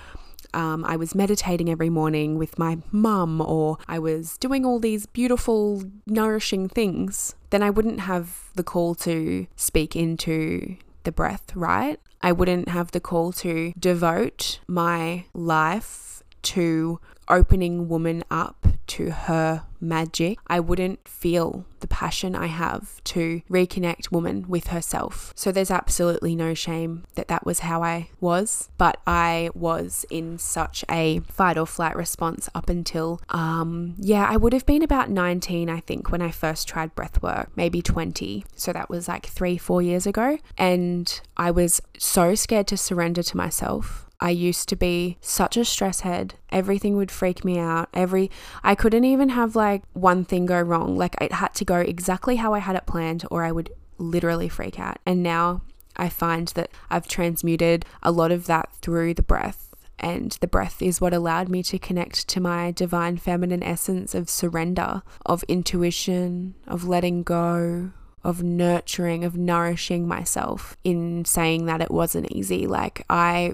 um, 0.55 0.85
I 0.85 0.97
was 0.97 1.15
meditating 1.15 1.69
every 1.69 1.91
morning 1.91 2.39
with 2.39 2.59
my 2.59 2.79
mum, 2.91 3.41
or 3.41 3.79
I 3.87 3.99
was 3.99 4.39
doing 4.39 4.65
all 4.65 4.79
these 4.79 5.05
beautiful, 5.07 5.83
nourishing 6.07 6.69
things, 6.69 7.35
then 7.51 7.63
I 7.63 7.71
wouldn't 7.71 8.01
have 8.01 8.51
the 8.55 8.63
call 8.63 8.95
to 8.97 9.47
speak 9.57 9.95
into 9.95 10.77
the 11.05 11.13
breath, 11.13 11.55
right? 11.55 12.01
I 12.23 12.33
wouldn't 12.33 12.69
have 12.69 12.93
the 12.93 13.01
call 13.01 13.33
to 13.33 13.73
devote 13.79 14.61
my 14.67 15.27
life 15.35 16.23
to 16.43 17.01
opening 17.31 17.89
woman 17.89 18.25
up 18.31 18.67
to 18.89 19.11
her 19.11 19.65
magic, 19.81 20.39
I 20.47 20.61
wouldn't 20.61 21.07
feel 21.07 21.65
the 21.81 21.87
passion 21.87 22.35
I 22.35 22.47
have 22.47 23.03
to 23.05 23.43
reconnect 23.49 24.11
woman 24.11 24.47
with 24.49 24.69
herself. 24.69 25.33
So 25.37 25.53
there's 25.53 25.71
absolutely 25.71 26.35
no 26.35 26.55
shame 26.55 27.05
that 27.15 27.29
that 27.29 27.47
was 27.47 27.61
how 27.61 27.83
I 27.83 28.11
was, 28.21 28.69
but 28.79 29.01
I 29.07 29.51
was 29.55 30.05
in 30.11 30.39
such 30.39 30.85
a 30.91 31.21
fight 31.21 31.57
or 31.57 31.67
flight 31.67 31.95
response 31.95 32.49
up 32.55 32.69
until 32.69 33.21
um 33.29 33.95
yeah, 33.99 34.27
I 34.29 34.37
would 34.37 34.53
have 34.53 34.67
been 34.67 34.83
about 34.83 35.11
19 35.11 35.71
I 35.71 35.81
think 35.81 36.11
when 36.11 36.23
I 36.23 36.31
first 36.31 36.67
tried 36.67 36.95
breath 36.95 37.23
work, 37.23 37.51
maybe 37.55 37.83
20. 37.83 38.45
So 38.57 38.73
that 38.73 38.91
was 38.91 39.07
like 39.07 39.27
3 39.27 39.59
4 39.59 39.83
years 39.83 40.07
ago, 40.07 40.39
and 40.57 41.21
I 41.37 41.51
was 41.51 41.81
so 41.99 42.35
scared 42.35 42.67
to 42.69 42.77
surrender 42.77 43.23
to 43.23 43.37
myself 43.37 44.08
I 44.21 44.31
used 44.31 44.69
to 44.71 44.77
be 44.77 45.17
such 45.21 45.57
a 45.57 45.65
stress 45.65 46.01
head. 46.01 46.35
Everything 46.51 46.97
would 46.97 47.11
freak 47.11 47.45
me 47.45 47.59
out. 47.59 47.89
Every 47.95 48.31
I 48.65 48.75
couldn't 48.75 49.05
even 49.05 49.29
have 49.31 49.55
like 49.55 49.83
one 49.93 50.25
thing 50.25 50.47
go 50.47 50.61
wrong. 50.61 50.97
Like 50.97 51.15
it 51.21 51.33
had 51.33 51.55
to 51.55 51.65
go 51.65 51.77
exactly 51.77 52.37
how 52.37 52.53
I 52.55 52.59
had 52.59 52.77
it 52.77 52.87
planned 52.87 53.25
or 53.31 53.45
I 53.45 53.53
would 53.53 53.71
literally 53.97 54.49
freak 54.49 54.81
out. 54.81 54.99
And 55.07 55.23
now 55.23 55.63
I 55.97 56.09
find 56.09 56.49
that 56.49 56.71
I've 56.91 57.07
transmuted 57.07 57.85
a 58.03 58.11
lot 58.11 58.33
of 58.33 58.47
that 58.47 58.73
through 58.83 59.15
the 59.15 59.23
breath. 59.23 59.75
And 60.01 60.33
the 60.41 60.47
breath 60.47 60.81
is 60.81 61.01
what 61.01 61.13
allowed 61.13 61.49
me 61.49 61.63
to 61.65 61.79
connect 61.79 62.29
to 62.29 62.41
my 62.41 62.71
divine 62.71 63.17
feminine 63.17 63.65
essence 63.65 64.15
of 64.15 64.31
surrender, 64.31 65.03
of 65.27 65.43
intuition, 65.49 66.55
of 66.69 66.87
letting 66.87 67.25
go, 67.25 67.91
of 68.25 68.43
nurturing 68.43 69.25
of 69.25 69.37
nourishing 69.37 70.07
myself 70.07 70.77
in 70.85 71.25
saying 71.25 71.67
that 71.67 71.81
it 71.81 71.91
wasn't 71.91 72.31
easy 72.33 72.67
like 72.67 73.05
i 73.09 73.53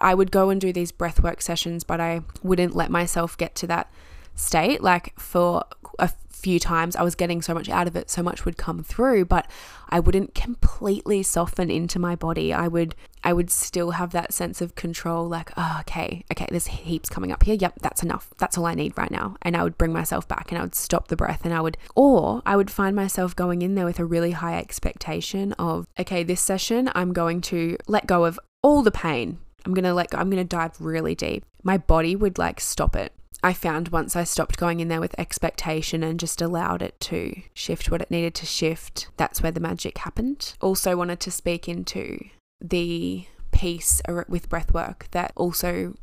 i 0.00 0.14
would 0.14 0.30
go 0.30 0.50
and 0.50 0.60
do 0.60 0.72
these 0.72 0.90
breathwork 0.90 1.40
sessions 1.40 1.84
but 1.84 2.00
i 2.00 2.20
wouldn't 2.42 2.74
let 2.74 2.90
myself 2.90 3.36
get 3.38 3.54
to 3.54 3.66
that 3.66 3.90
state 4.34 4.82
like 4.82 5.18
for 5.18 5.64
a 5.98 6.10
few 6.42 6.58
times 6.58 6.96
I 6.96 7.02
was 7.02 7.14
getting 7.14 7.40
so 7.40 7.54
much 7.54 7.68
out 7.68 7.86
of 7.86 7.94
it, 7.94 8.10
so 8.10 8.22
much 8.22 8.44
would 8.44 8.56
come 8.56 8.82
through, 8.82 9.26
but 9.26 9.48
I 9.88 10.00
wouldn't 10.00 10.34
completely 10.34 11.22
soften 11.22 11.70
into 11.70 11.98
my 11.98 12.16
body. 12.16 12.52
I 12.52 12.66
would 12.66 12.96
I 13.24 13.32
would 13.32 13.50
still 13.50 13.92
have 13.92 14.12
that 14.12 14.32
sense 14.32 14.60
of 14.60 14.74
control 14.74 15.28
like, 15.28 15.50
oh, 15.56 15.78
okay, 15.80 16.24
okay, 16.32 16.46
there's 16.50 16.66
heaps 16.66 17.08
coming 17.08 17.32
up 17.32 17.42
here. 17.42 17.54
Yep, 17.54 17.74
that's 17.80 18.02
enough. 18.02 18.32
That's 18.38 18.58
all 18.58 18.66
I 18.66 18.74
need 18.74 18.96
right 18.96 19.10
now. 19.10 19.36
And 19.42 19.56
I 19.56 19.62
would 19.62 19.78
bring 19.78 19.92
myself 19.92 20.26
back 20.26 20.50
and 20.50 20.58
I 20.58 20.62
would 20.62 20.74
stop 20.74 21.08
the 21.08 21.16
breath 21.16 21.44
and 21.44 21.54
I 21.54 21.60
would 21.60 21.78
or 21.94 22.42
I 22.44 22.56
would 22.56 22.70
find 22.70 22.96
myself 22.96 23.36
going 23.36 23.62
in 23.62 23.74
there 23.74 23.84
with 23.84 23.98
a 23.98 24.04
really 24.04 24.32
high 24.32 24.58
expectation 24.58 25.52
of, 25.54 25.86
okay, 25.98 26.22
this 26.22 26.40
session 26.40 26.90
I'm 26.94 27.12
going 27.12 27.40
to 27.42 27.76
let 27.86 28.06
go 28.06 28.24
of 28.24 28.38
all 28.62 28.82
the 28.82 28.90
pain 28.90 29.38
I'm 29.64 29.74
going 29.74 29.84
to 29.84 29.94
like, 29.94 30.14
I'm 30.14 30.30
going 30.30 30.42
to 30.42 30.56
dive 30.56 30.80
really 30.80 31.14
deep. 31.14 31.44
My 31.62 31.78
body 31.78 32.16
would 32.16 32.38
like 32.38 32.60
stop 32.60 32.96
it. 32.96 33.12
I 33.44 33.52
found 33.52 33.88
once 33.88 34.14
I 34.14 34.24
stopped 34.24 34.56
going 34.56 34.80
in 34.80 34.88
there 34.88 35.00
with 35.00 35.18
expectation 35.18 36.04
and 36.04 36.20
just 36.20 36.40
allowed 36.40 36.80
it 36.80 36.98
to 37.00 37.42
shift 37.54 37.90
what 37.90 38.00
it 38.00 38.10
needed 38.10 38.34
to 38.36 38.46
shift, 38.46 39.08
that's 39.16 39.42
where 39.42 39.50
the 39.50 39.60
magic 39.60 39.98
happened. 39.98 40.54
Also, 40.60 40.96
wanted 40.96 41.18
to 41.20 41.30
speak 41.30 41.68
into 41.68 42.20
the 42.62 43.26
piece 43.50 44.00
with 44.28 44.48
breathwork 44.48 45.08
that 45.10 45.32
also 45.36 45.94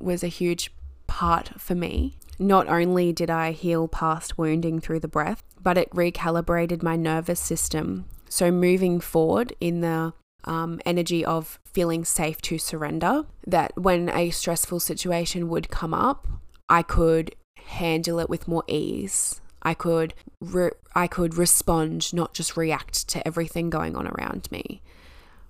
was 0.00 0.22
a 0.22 0.28
huge 0.28 0.72
part 1.06 1.60
for 1.60 1.74
me. 1.74 2.16
Not 2.38 2.68
only 2.68 3.12
did 3.12 3.30
I 3.30 3.52
heal 3.52 3.88
past 3.88 4.36
wounding 4.36 4.80
through 4.80 5.00
the 5.00 5.08
breath, 5.08 5.42
but 5.62 5.78
it 5.78 5.90
recalibrated 5.90 6.82
my 6.82 6.96
nervous 6.96 7.40
system. 7.40 8.06
So, 8.28 8.50
moving 8.50 9.00
forward 9.00 9.54
in 9.60 9.80
the 9.80 10.12
um, 10.44 10.80
energy 10.84 11.24
of 11.24 11.58
feeling 11.64 12.04
safe 12.04 12.42
to 12.42 12.58
surrender, 12.58 13.24
that 13.46 13.72
when 13.76 14.10
a 14.10 14.30
stressful 14.30 14.80
situation 14.80 15.48
would 15.48 15.70
come 15.70 15.94
up, 15.94 16.26
I 16.68 16.82
could 16.82 17.34
handle 17.56 18.18
it 18.20 18.28
with 18.28 18.48
more 18.48 18.64
ease. 18.68 19.40
I 19.62 19.74
could 19.74 20.14
re- 20.40 20.70
I 20.94 21.06
could 21.06 21.36
respond, 21.36 22.12
not 22.12 22.34
just 22.34 22.56
react 22.56 23.08
to 23.08 23.26
everything 23.26 23.70
going 23.70 23.96
on 23.96 24.06
around 24.06 24.50
me. 24.52 24.82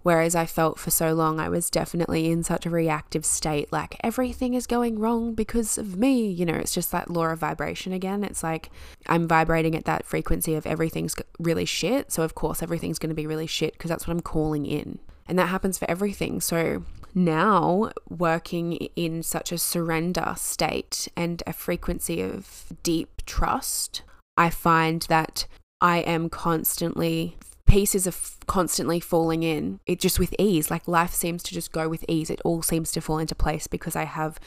Whereas 0.07 0.37
I 0.37 0.47
felt 0.47 0.79
for 0.79 0.93
so 0.93 1.15
long 1.15 1.41
I 1.41 1.49
was 1.49 1.69
definitely 1.69 2.31
in 2.31 2.45
such 2.45 2.65
a 2.65 2.71
reactive 2.71 3.27
state, 3.27 3.73
like 3.73 3.97
everything 4.05 4.55
is 4.55 4.69
going 4.69 5.01
wrong 5.01 5.35
because 5.35 5.79
of 5.79 5.97
me. 5.97 6.31
You 6.31 6.47
know, 6.47 6.55
it's 6.55 6.73
just 6.73 6.93
that 6.93 7.11
law 7.11 7.27
of 7.27 7.41
vibration 7.41 7.93
again. 7.93 8.23
It's 8.23 8.45
like 8.45 8.71
I'm 9.09 9.27
vibrating 9.27 9.75
at 9.75 9.85
that 9.87 10.07
frequency 10.07 10.55
of 10.55 10.65
everything's 10.65 11.17
really 11.41 11.65
shit. 11.65 12.13
So, 12.13 12.23
of 12.23 12.37
course, 12.37 12.63
everything's 12.63 13.01
going 13.01 13.09
to 13.09 13.17
be 13.17 13.27
really 13.27 13.49
shit 13.49 13.73
because 13.73 13.89
that's 13.89 14.07
what 14.07 14.13
I'm 14.13 14.21
calling 14.21 14.65
in. 14.65 15.01
And 15.27 15.37
that 15.41 15.49
happens 15.49 15.77
for 15.77 15.91
everything. 15.91 16.41
So, 16.41 16.85
now 17.13 17.91
working 18.09 18.75
in 18.95 19.25
such 19.25 19.51
a 19.51 19.59
surrender 19.59 20.35
state 20.37 21.09
and 21.17 21.43
a 21.49 21.53
frequency 21.53 22.23
of 22.23 22.67
deep 22.85 23.23
trust, 23.27 24.03
I 24.37 24.51
find 24.51 25.03
that 25.09 25.49
I 25.81 25.99
am 25.99 26.29
constantly 26.29 27.39
pieces 27.67 28.07
are 28.07 28.45
constantly 28.47 29.01
falling 29.01 29.43
in. 29.43 29.81
It 29.87 30.01
just 30.01 30.19
with 30.19 30.35
ease 30.39 30.71
like 30.71 30.89
life 30.89 31.13
seems 31.13 31.43
to 31.45 31.55
just 31.55 31.73
go 31.73 31.89
with 31.89 32.05
ease. 32.09 32.31
It 32.31 32.41
all 32.45 32.63
seems 32.63 32.93
to 32.93 33.01
fall 33.01 33.19
into 33.19 33.35
place 33.35 33.67
because 33.67 33.97
i 33.97 34.05
have 34.05 34.39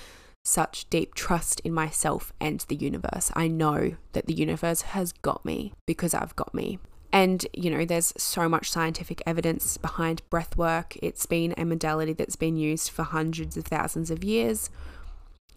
such 0.43 0.89
deep 0.89 1.13
trust 1.13 1.59
in 1.61 1.73
myself 1.73 2.33
and 2.39 2.61
the 2.69 2.75
universe. 2.75 3.31
I 3.35 3.47
know 3.47 3.97
that 4.13 4.25
the 4.25 4.33
universe 4.33 4.81
has 4.81 5.11
got 5.11 5.45
me 5.45 5.73
because 5.85 6.13
i've 6.13 6.35
got 6.35 6.53
me. 6.53 6.79
And 7.11 7.45
you 7.53 7.69
know 7.69 7.85
there's 7.85 8.13
so 8.17 8.47
much 8.47 8.71
scientific 8.71 9.21
evidence 9.25 9.77
behind 9.77 10.27
breath 10.29 10.55
work. 10.57 10.97
It's 11.01 11.25
been 11.25 11.53
a 11.57 11.65
modality 11.65 12.13
that's 12.13 12.37
been 12.37 12.55
used 12.55 12.89
for 12.89 13.03
hundreds 13.03 13.57
of 13.57 13.65
thousands 13.65 14.09
of 14.09 14.23
years. 14.23 14.69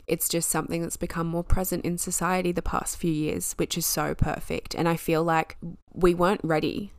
It's 0.09 0.29
just 0.29 0.51
something 0.51 0.83
that's 0.83 0.97
become 0.97 1.29
more 1.29 1.45
present 1.45 1.85
in 1.85 1.97
society 1.97 2.51
the 2.51 2.61
past 2.61 2.97
few 2.97 3.13
years, 3.13 3.53
which 3.53 3.79
is 3.79 3.87
so 3.87 4.15
perfect. 4.15 4.75
And 4.75 4.89
I 4.89 4.97
feel 4.97 5.23
like 5.23 5.57
we 5.95 6.13
weren't 6.13 6.41
ready 6.43 6.93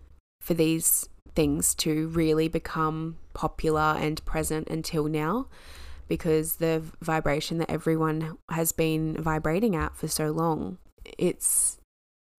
for 0.44 0.54
these 0.54 1.08
things 1.36 1.74
to 1.74 2.10
really 2.10 2.48
become 2.48 3.18
popular 3.34 3.96
and 3.98 4.24
present 4.26 4.68
until 4.68 5.06
now 5.06 5.48
because 6.08 6.58
the 6.58 6.84
vibration 7.02 7.58
that 7.58 7.72
everyone 7.72 8.38
has 8.52 8.72
been 8.72 9.16
vibrating 9.18 9.76
at 9.76 9.96
for 9.96 10.08
so 10.08 10.30
long 10.30 10.78
it's 11.18 11.78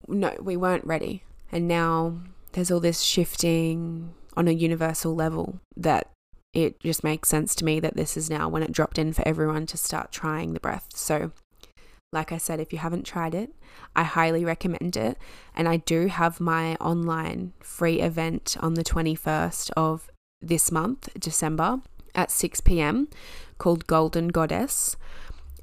no 0.07 0.35
we 0.39 0.57
weren't 0.57 0.85
ready. 0.85 1.23
And 1.51 1.67
now 1.67 2.19
there's 2.53 2.71
all 2.71 2.79
this 2.79 3.01
shifting 3.01 4.13
on 4.35 4.47
a 4.47 4.51
universal 4.51 5.15
level 5.15 5.59
that 5.77 6.09
it 6.53 6.79
just 6.79 7.03
makes 7.03 7.29
sense 7.29 7.53
to 7.55 7.65
me 7.65 7.79
that 7.79 7.95
this 7.95 8.15
is 8.15 8.29
now 8.29 8.47
when 8.47 8.63
it 8.63 8.71
dropped 8.71 8.97
in 8.97 9.13
for 9.13 9.27
everyone 9.27 9.65
to 9.67 9.77
start 9.77 10.11
trying 10.11 10.53
the 10.53 10.59
breath. 10.59 10.87
So 10.93 11.31
like 12.15 12.31
I 12.31 12.37
said, 12.37 12.59
if 12.59 12.73
you 12.73 12.79
haven't 12.79 13.05
tried 13.05 13.35
it, 13.35 13.51
I 13.95 14.03
highly 14.03 14.43
recommend 14.43 14.97
it. 14.97 15.17
And 15.53 15.67
I 15.67 15.77
do 15.77 16.07
have 16.07 16.39
my 16.39 16.75
online 16.75 17.53
free 17.59 18.01
event 18.01 18.55
on 18.61 18.73
the 18.73 18.83
21st 18.83 19.69
of 19.77 20.09
this 20.41 20.71
month, 20.71 21.09
December, 21.19 21.81
at 22.15 22.31
6 22.31 22.61
p.m. 22.61 23.09
called 23.57 23.85
Golden 23.85 24.29
Goddess. 24.29 24.95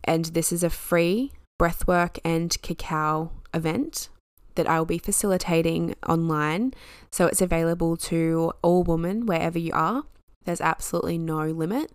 And 0.05 0.27
this 0.27 0.53
is 0.53 0.63
a 0.63 0.71
free 0.71 1.33
breathwork 1.61 2.19
and 2.25 2.61
cacao 2.63 3.33
event 3.55 4.11
that 4.55 4.69
I 4.69 4.79
will 4.79 4.87
be 4.87 4.99
facilitating 4.99 5.95
online. 6.07 6.75
So 7.11 7.27
it's 7.27 7.41
available 7.41 7.97
to 8.13 8.53
all 8.61 8.83
women 8.83 9.27
wherever 9.27 9.59
you 9.59 9.73
are. 9.73 10.05
There's 10.45 10.61
absolutely 10.61 11.17
no 11.17 11.47
limit. 11.47 11.93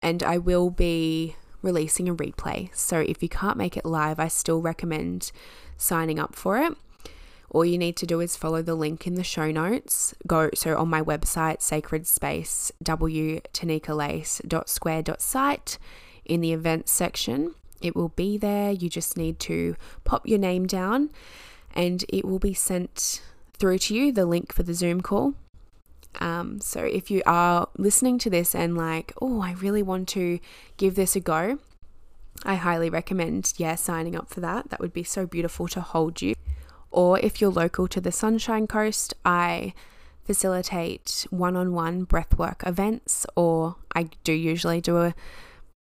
And 0.00 0.22
I 0.22 0.38
will 0.38 0.70
be 0.70 1.36
releasing 1.62 2.08
a 2.08 2.14
replay. 2.14 2.74
So 2.74 3.00
if 3.00 3.22
you 3.22 3.28
can't 3.28 3.56
make 3.56 3.76
it 3.76 3.84
live, 3.84 4.18
I 4.18 4.26
still 4.28 4.60
recommend 4.60 5.30
signing 5.76 6.18
up 6.18 6.34
for 6.34 6.58
it. 6.58 6.74
All 7.50 7.64
you 7.64 7.78
need 7.78 7.96
to 7.96 8.06
do 8.06 8.20
is 8.20 8.36
follow 8.36 8.62
the 8.62 8.74
link 8.74 9.06
in 9.06 9.14
the 9.14 9.22
show 9.22 9.50
notes. 9.50 10.14
Go 10.26 10.50
so 10.54 10.76
on 10.76 10.88
my 10.88 11.02
website, 11.02 11.60
sacred 11.60 12.06
space 12.06 12.72
wtanikalace.square.site 12.82 15.78
in 16.24 16.40
the 16.40 16.52
events 16.52 16.92
section. 16.92 17.54
It 17.82 17.94
will 17.94 18.08
be 18.08 18.38
there. 18.38 18.70
You 18.70 18.88
just 18.88 19.18
need 19.18 19.38
to 19.40 19.76
pop 20.04 20.26
your 20.26 20.38
name 20.38 20.66
down 20.66 21.10
and 21.74 22.04
it 22.08 22.24
will 22.24 22.38
be 22.38 22.54
sent 22.54 23.20
through 23.52 23.78
to 23.78 23.94
you 23.94 24.12
the 24.12 24.24
link 24.24 24.52
for 24.52 24.62
the 24.62 24.74
Zoom 24.74 25.02
call. 25.02 25.34
Um, 26.20 26.60
so 26.60 26.84
if 26.84 27.10
you 27.10 27.22
are 27.26 27.68
listening 27.78 28.18
to 28.18 28.30
this 28.30 28.54
and 28.54 28.76
like, 28.76 29.12
oh, 29.20 29.40
I 29.40 29.52
really 29.52 29.82
want 29.82 30.08
to 30.10 30.38
give 30.76 30.94
this 30.94 31.16
a 31.16 31.20
go, 31.20 31.58
I 32.44 32.56
highly 32.56 32.90
recommend, 32.90 33.52
yeah, 33.56 33.74
signing 33.74 34.16
up 34.16 34.28
for 34.28 34.40
that. 34.40 34.70
That 34.70 34.80
would 34.80 34.92
be 34.92 35.04
so 35.04 35.26
beautiful 35.26 35.68
to 35.68 35.80
hold 35.80 36.22
you. 36.22 36.34
Or 36.90 37.18
if 37.20 37.40
you're 37.40 37.50
local 37.50 37.88
to 37.88 38.00
the 38.00 38.12
Sunshine 38.12 38.66
Coast, 38.66 39.14
I 39.24 39.72
facilitate 40.24 41.26
one-on-one 41.30 42.06
breathwork 42.06 42.66
events, 42.66 43.26
or 43.34 43.76
I 43.94 44.10
do 44.24 44.32
usually 44.32 44.80
do 44.80 44.98
a 44.98 45.14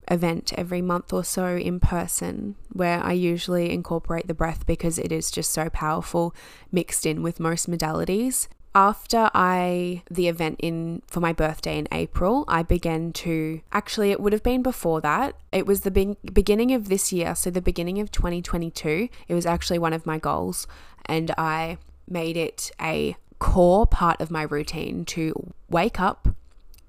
event 0.09 0.53
every 0.57 0.81
month 0.81 1.12
or 1.12 1.25
so 1.25 1.57
in 1.57 1.81
person 1.81 2.55
where 2.73 3.03
I 3.03 3.12
usually 3.12 3.73
incorporate 3.73 4.29
the 4.29 4.35
breath 4.35 4.65
because 4.67 4.99
it 4.99 5.11
is 5.11 5.31
just 5.31 5.51
so 5.53 5.69
powerful 5.69 6.35
mixed 6.71 7.07
in 7.07 7.23
with 7.23 7.41
most 7.41 7.69
modalities 7.69 8.47
after 8.77 9.31
I 9.33 10.03
the 10.11 10.29
event 10.29 10.61
in 10.62 11.01
for 11.07 11.21
my 11.21 11.33
birthday 11.33 11.79
in 11.79 11.89
April, 11.91 12.45
I 12.47 12.62
began 12.62 13.11
to 13.15 13.62
actually 13.73 14.11
it 14.11 14.21
would 14.21 14.35
have 14.35 14.43
been 14.43 14.62
before 14.62 15.01
that. 15.01 15.35
It 15.51 15.67
was 15.67 15.81
the 15.81 15.91
be- 15.91 16.19
beginning 16.31 16.73
of 16.75 16.91
this 16.91 17.11
year, 17.11 17.35
so 17.35 17.49
the 17.49 17.62
beginning 17.62 17.99
of 18.01 18.12
2022. 18.12 19.09
It 19.29 19.35
was 19.35 19.47
actually 19.47 19.79
one 19.79 19.95
of 19.95 20.05
my 20.05 20.19
goals 20.19 20.67
and 21.07 21.31
I 21.39 21.79
made 22.07 22.37
it 22.37 22.71
a 22.79 23.17
core 23.39 23.87
part 23.87 24.21
of 24.21 24.31
my 24.31 24.43
routine 24.43 25.07
to 25.07 25.55
wake 25.71 25.99
up, 25.99 26.29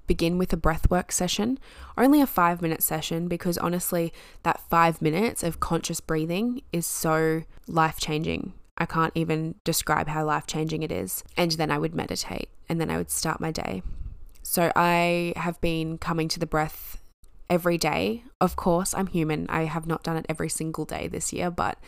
begin 0.06 0.36
with 0.36 0.52
a 0.52 0.58
breathwork 0.58 1.10
session, 1.10 1.58
only 1.96 2.20
a 2.20 2.26
5-minute 2.26 2.82
session 2.82 3.28
because 3.28 3.56
honestly, 3.56 4.12
that 4.42 4.60
5 4.68 5.00
minutes 5.00 5.42
of 5.42 5.58
conscious 5.58 6.00
breathing 6.00 6.60
is 6.70 6.86
so 6.86 7.44
life-changing 7.66 8.52
I 8.78 8.86
can't 8.86 9.12
even 9.14 9.56
describe 9.64 10.08
how 10.08 10.24
life 10.24 10.46
changing 10.46 10.82
it 10.82 10.92
is. 10.92 11.24
And 11.36 11.52
then 11.52 11.70
I 11.70 11.78
would 11.78 11.94
meditate 11.94 12.48
and 12.68 12.80
then 12.80 12.90
I 12.90 12.96
would 12.96 13.10
start 13.10 13.40
my 13.40 13.50
day. 13.50 13.82
So 14.42 14.72
I 14.74 15.34
have 15.36 15.60
been 15.60 15.98
coming 15.98 16.28
to 16.28 16.40
the 16.40 16.46
breath 16.46 17.02
every 17.50 17.76
day. 17.76 18.24
Of 18.40 18.56
course, 18.56 18.94
I'm 18.94 19.08
human. 19.08 19.46
I 19.48 19.64
have 19.64 19.86
not 19.86 20.04
done 20.04 20.16
it 20.16 20.26
every 20.28 20.48
single 20.48 20.84
day 20.84 21.08
this 21.08 21.32
year, 21.32 21.50
but 21.50 21.78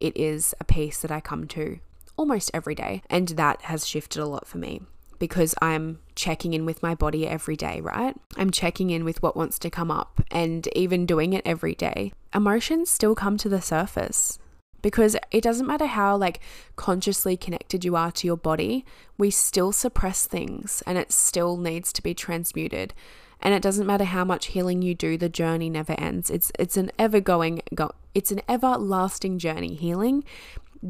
it 0.00 0.16
is 0.16 0.54
a 0.60 0.64
piece 0.64 1.00
that 1.00 1.10
I 1.10 1.20
come 1.20 1.46
to 1.48 1.78
almost 2.16 2.50
every 2.52 2.74
day. 2.74 3.02
And 3.08 3.28
that 3.28 3.62
has 3.62 3.86
shifted 3.86 4.20
a 4.20 4.26
lot 4.26 4.46
for 4.46 4.58
me 4.58 4.82
because 5.18 5.54
I'm 5.62 6.00
checking 6.14 6.52
in 6.52 6.66
with 6.66 6.82
my 6.82 6.94
body 6.94 7.26
every 7.26 7.56
day, 7.56 7.80
right? 7.80 8.14
I'm 8.36 8.50
checking 8.50 8.90
in 8.90 9.04
with 9.04 9.22
what 9.22 9.36
wants 9.36 9.58
to 9.60 9.70
come 9.70 9.90
up 9.90 10.20
and 10.30 10.68
even 10.76 11.06
doing 11.06 11.32
it 11.32 11.42
every 11.46 11.74
day. 11.74 12.12
Emotions 12.34 12.90
still 12.90 13.14
come 13.14 13.36
to 13.38 13.48
the 13.48 13.62
surface 13.62 14.38
because 14.84 15.16
it 15.30 15.42
doesn't 15.42 15.66
matter 15.66 15.86
how 15.86 16.14
like 16.14 16.40
consciously 16.76 17.38
connected 17.38 17.86
you 17.86 17.96
are 17.96 18.12
to 18.12 18.26
your 18.26 18.36
body, 18.36 18.84
we 19.16 19.30
still 19.30 19.72
suppress 19.72 20.26
things 20.26 20.82
and 20.86 20.98
it 20.98 21.10
still 21.10 21.56
needs 21.56 21.90
to 21.90 22.02
be 22.02 22.12
transmuted. 22.12 22.92
And 23.40 23.54
it 23.54 23.62
doesn't 23.62 23.86
matter 23.86 24.04
how 24.04 24.26
much 24.26 24.48
healing 24.48 24.82
you 24.82 24.94
do, 24.94 25.16
the 25.16 25.30
journey 25.30 25.70
never 25.70 25.94
ends. 25.98 26.28
It's 26.28 26.52
it's 26.58 26.76
an 26.76 26.92
ever 26.98 27.18
going 27.18 27.62
go 27.74 27.92
it's 28.14 28.30
an 28.30 28.42
everlasting 28.46 29.38
journey 29.38 29.74
healing 29.74 30.22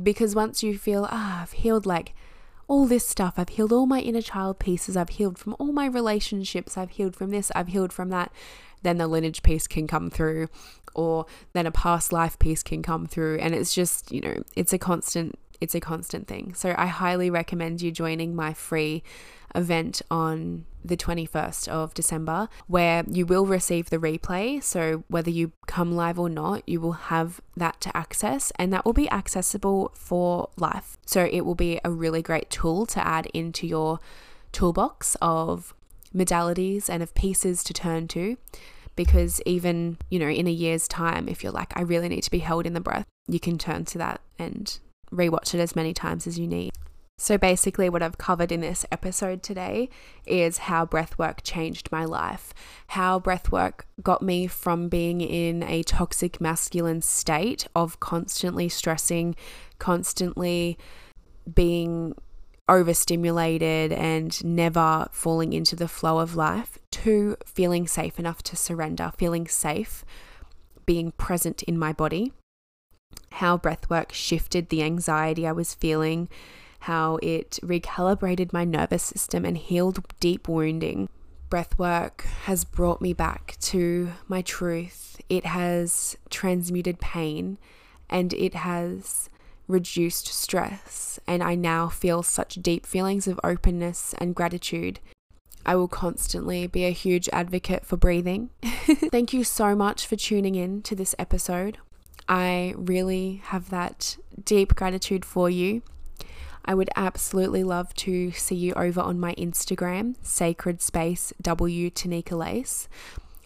because 0.02 0.34
once 0.34 0.64
you 0.64 0.76
feel 0.76 1.06
ah 1.08 1.42
I've 1.42 1.52
healed 1.52 1.86
like 1.86 2.14
all 2.68 2.86
this 2.86 3.06
stuff. 3.06 3.34
I've 3.36 3.50
healed 3.50 3.72
all 3.72 3.86
my 3.86 4.00
inner 4.00 4.22
child 4.22 4.58
pieces. 4.58 4.96
I've 4.96 5.10
healed 5.10 5.38
from 5.38 5.56
all 5.58 5.72
my 5.72 5.86
relationships. 5.86 6.76
I've 6.76 6.90
healed 6.90 7.16
from 7.16 7.30
this. 7.30 7.50
I've 7.54 7.68
healed 7.68 7.92
from 7.92 8.10
that. 8.10 8.32
Then 8.82 8.98
the 8.98 9.06
lineage 9.06 9.42
piece 9.42 9.66
can 9.66 9.86
come 9.86 10.10
through, 10.10 10.48
or 10.94 11.26
then 11.54 11.66
a 11.66 11.70
past 11.70 12.12
life 12.12 12.38
piece 12.38 12.62
can 12.62 12.82
come 12.82 13.06
through. 13.06 13.38
And 13.38 13.54
it's 13.54 13.74
just, 13.74 14.12
you 14.12 14.20
know, 14.20 14.42
it's 14.54 14.72
a 14.72 14.78
constant 14.78 15.38
it's 15.60 15.74
a 15.74 15.80
constant 15.80 16.26
thing. 16.26 16.52
So 16.54 16.74
I 16.76 16.86
highly 16.86 17.30
recommend 17.30 17.80
you 17.80 17.90
joining 17.90 18.34
my 18.34 18.52
free 18.52 19.02
event 19.54 20.02
on 20.10 20.66
the 20.84 20.96
21st 20.96 21.68
of 21.68 21.94
December, 21.94 22.48
where 22.66 23.04
you 23.10 23.24
will 23.24 23.46
receive 23.46 23.90
the 23.90 23.98
replay. 23.98 24.62
So, 24.62 25.04
whether 25.08 25.30
you 25.30 25.52
come 25.66 25.92
live 25.92 26.18
or 26.18 26.28
not, 26.28 26.68
you 26.68 26.80
will 26.80 26.92
have 26.92 27.40
that 27.56 27.80
to 27.82 27.96
access, 27.96 28.52
and 28.56 28.72
that 28.72 28.84
will 28.84 28.92
be 28.92 29.10
accessible 29.10 29.90
for 29.94 30.50
life. 30.56 30.96
So, 31.06 31.24
it 31.30 31.42
will 31.42 31.54
be 31.54 31.80
a 31.84 31.90
really 31.90 32.22
great 32.22 32.50
tool 32.50 32.86
to 32.86 33.06
add 33.06 33.26
into 33.32 33.66
your 33.66 33.98
toolbox 34.52 35.16
of 35.22 35.74
modalities 36.14 36.88
and 36.88 37.02
of 37.02 37.14
pieces 37.14 37.64
to 37.64 37.72
turn 37.72 38.08
to. 38.08 38.36
Because 38.96 39.42
even, 39.44 39.98
you 40.08 40.20
know, 40.20 40.28
in 40.28 40.46
a 40.46 40.52
year's 40.52 40.86
time, 40.86 41.28
if 41.28 41.42
you're 41.42 41.52
like, 41.52 41.72
I 41.76 41.82
really 41.82 42.08
need 42.08 42.22
to 42.22 42.30
be 42.30 42.38
held 42.38 42.64
in 42.64 42.74
the 42.74 42.80
breath, 42.80 43.06
you 43.26 43.40
can 43.40 43.58
turn 43.58 43.84
to 43.86 43.98
that 43.98 44.20
and 44.38 44.78
rewatch 45.10 45.52
it 45.54 45.58
as 45.58 45.74
many 45.74 45.92
times 45.92 46.28
as 46.28 46.38
you 46.38 46.46
need. 46.46 46.72
So, 47.16 47.38
basically, 47.38 47.88
what 47.88 48.02
I've 48.02 48.18
covered 48.18 48.50
in 48.50 48.60
this 48.60 48.84
episode 48.90 49.42
today 49.42 49.88
is 50.26 50.58
how 50.58 50.84
breathwork 50.84 51.42
changed 51.44 51.92
my 51.92 52.04
life, 52.04 52.52
how 52.88 53.20
breathwork 53.20 53.82
got 54.02 54.20
me 54.20 54.48
from 54.48 54.88
being 54.88 55.20
in 55.20 55.62
a 55.62 55.84
toxic 55.84 56.40
masculine 56.40 57.02
state 57.02 57.68
of 57.74 58.00
constantly 58.00 58.68
stressing, 58.68 59.36
constantly 59.78 60.76
being 61.52 62.16
overstimulated, 62.68 63.92
and 63.92 64.44
never 64.44 65.06
falling 65.12 65.52
into 65.52 65.76
the 65.76 65.88
flow 65.88 66.18
of 66.18 66.34
life 66.34 66.80
to 66.90 67.36
feeling 67.46 67.86
safe 67.86 68.18
enough 68.18 68.42
to 68.42 68.56
surrender, 68.56 69.12
feeling 69.16 69.46
safe, 69.46 70.04
being 70.84 71.12
present 71.12 71.62
in 71.62 71.78
my 71.78 71.92
body. 71.92 72.32
How 73.34 73.56
breathwork 73.56 74.10
shifted 74.10 74.68
the 74.68 74.82
anxiety 74.82 75.46
I 75.46 75.52
was 75.52 75.74
feeling 75.74 76.28
how 76.84 77.18
it 77.22 77.58
recalibrated 77.62 78.52
my 78.52 78.64
nervous 78.64 79.02
system 79.02 79.44
and 79.44 79.56
healed 79.56 80.04
deep 80.20 80.48
wounding. 80.48 81.08
Breathwork 81.50 82.22
has 82.44 82.64
brought 82.64 83.00
me 83.00 83.12
back 83.12 83.56
to 83.60 84.12
my 84.28 84.42
truth. 84.42 85.20
It 85.28 85.46
has 85.46 86.16
transmuted 86.28 87.00
pain 87.00 87.58
and 88.10 88.32
it 88.34 88.54
has 88.54 89.30
reduced 89.66 90.26
stress. 90.26 91.18
And 91.26 91.42
I 91.42 91.54
now 91.54 91.88
feel 91.88 92.22
such 92.22 92.56
deep 92.56 92.84
feelings 92.84 93.26
of 93.26 93.40
openness 93.42 94.14
and 94.18 94.34
gratitude. 94.34 95.00
I 95.64 95.76
will 95.76 95.88
constantly 95.88 96.66
be 96.66 96.84
a 96.84 96.90
huge 96.90 97.30
advocate 97.32 97.86
for 97.86 97.96
breathing. 97.96 98.50
Thank 98.62 99.32
you 99.32 99.44
so 99.44 99.74
much 99.74 100.06
for 100.06 100.16
tuning 100.16 100.54
in 100.54 100.82
to 100.82 100.94
this 100.94 101.14
episode. 101.18 101.78
I 102.28 102.74
really 102.76 103.40
have 103.44 103.70
that 103.70 104.18
deep 104.44 104.74
gratitude 104.74 105.24
for 105.24 105.48
you. 105.48 105.82
I 106.64 106.74
would 106.74 106.90
absolutely 106.96 107.62
love 107.62 107.92
to 107.94 108.32
see 108.32 108.54
you 108.54 108.72
over 108.74 109.00
on 109.00 109.20
my 109.20 109.34
Instagram, 109.34 110.16
Sacred 110.22 110.80
Space 110.80 111.32
W 111.42 111.90
Tanika 111.90 112.32
Lace. 112.32 112.88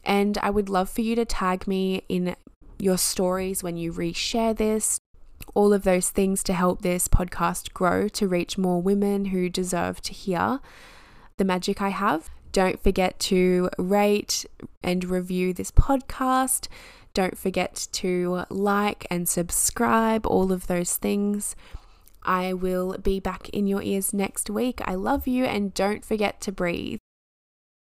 And 0.04 0.38
I 0.38 0.50
would 0.50 0.68
love 0.68 0.88
for 0.88 1.00
you 1.00 1.14
to 1.16 1.24
tag 1.24 1.66
me 1.66 2.02
in 2.08 2.36
your 2.78 2.96
stories 2.96 3.62
when 3.62 3.76
you 3.76 3.92
reshare 3.92 4.56
this, 4.56 4.98
all 5.54 5.72
of 5.72 5.82
those 5.82 6.10
things 6.10 6.42
to 6.44 6.52
help 6.52 6.82
this 6.82 7.08
podcast 7.08 7.72
grow 7.72 8.08
to 8.08 8.28
reach 8.28 8.56
more 8.56 8.80
women 8.80 9.26
who 9.26 9.48
deserve 9.48 10.00
to 10.02 10.12
hear 10.12 10.60
the 11.36 11.44
magic 11.44 11.82
I 11.82 11.88
have. 11.88 12.30
Don't 12.52 12.82
forget 12.82 13.18
to 13.20 13.68
rate 13.78 14.46
and 14.82 15.04
review 15.04 15.52
this 15.52 15.70
podcast. 15.70 16.68
Don't 17.14 17.36
forget 17.36 17.88
to 17.92 18.44
like 18.48 19.06
and 19.10 19.28
subscribe, 19.28 20.26
all 20.26 20.52
of 20.52 20.66
those 20.66 20.96
things. 20.96 21.56
I 22.28 22.52
will 22.52 22.98
be 22.98 23.20
back 23.20 23.48
in 23.48 23.66
your 23.66 23.80
ears 23.80 24.12
next 24.12 24.50
week. 24.50 24.82
I 24.84 24.96
love 24.96 25.26
you 25.26 25.46
and 25.46 25.72
don't 25.72 26.04
forget 26.04 26.42
to 26.42 26.52
breathe. 26.52 26.98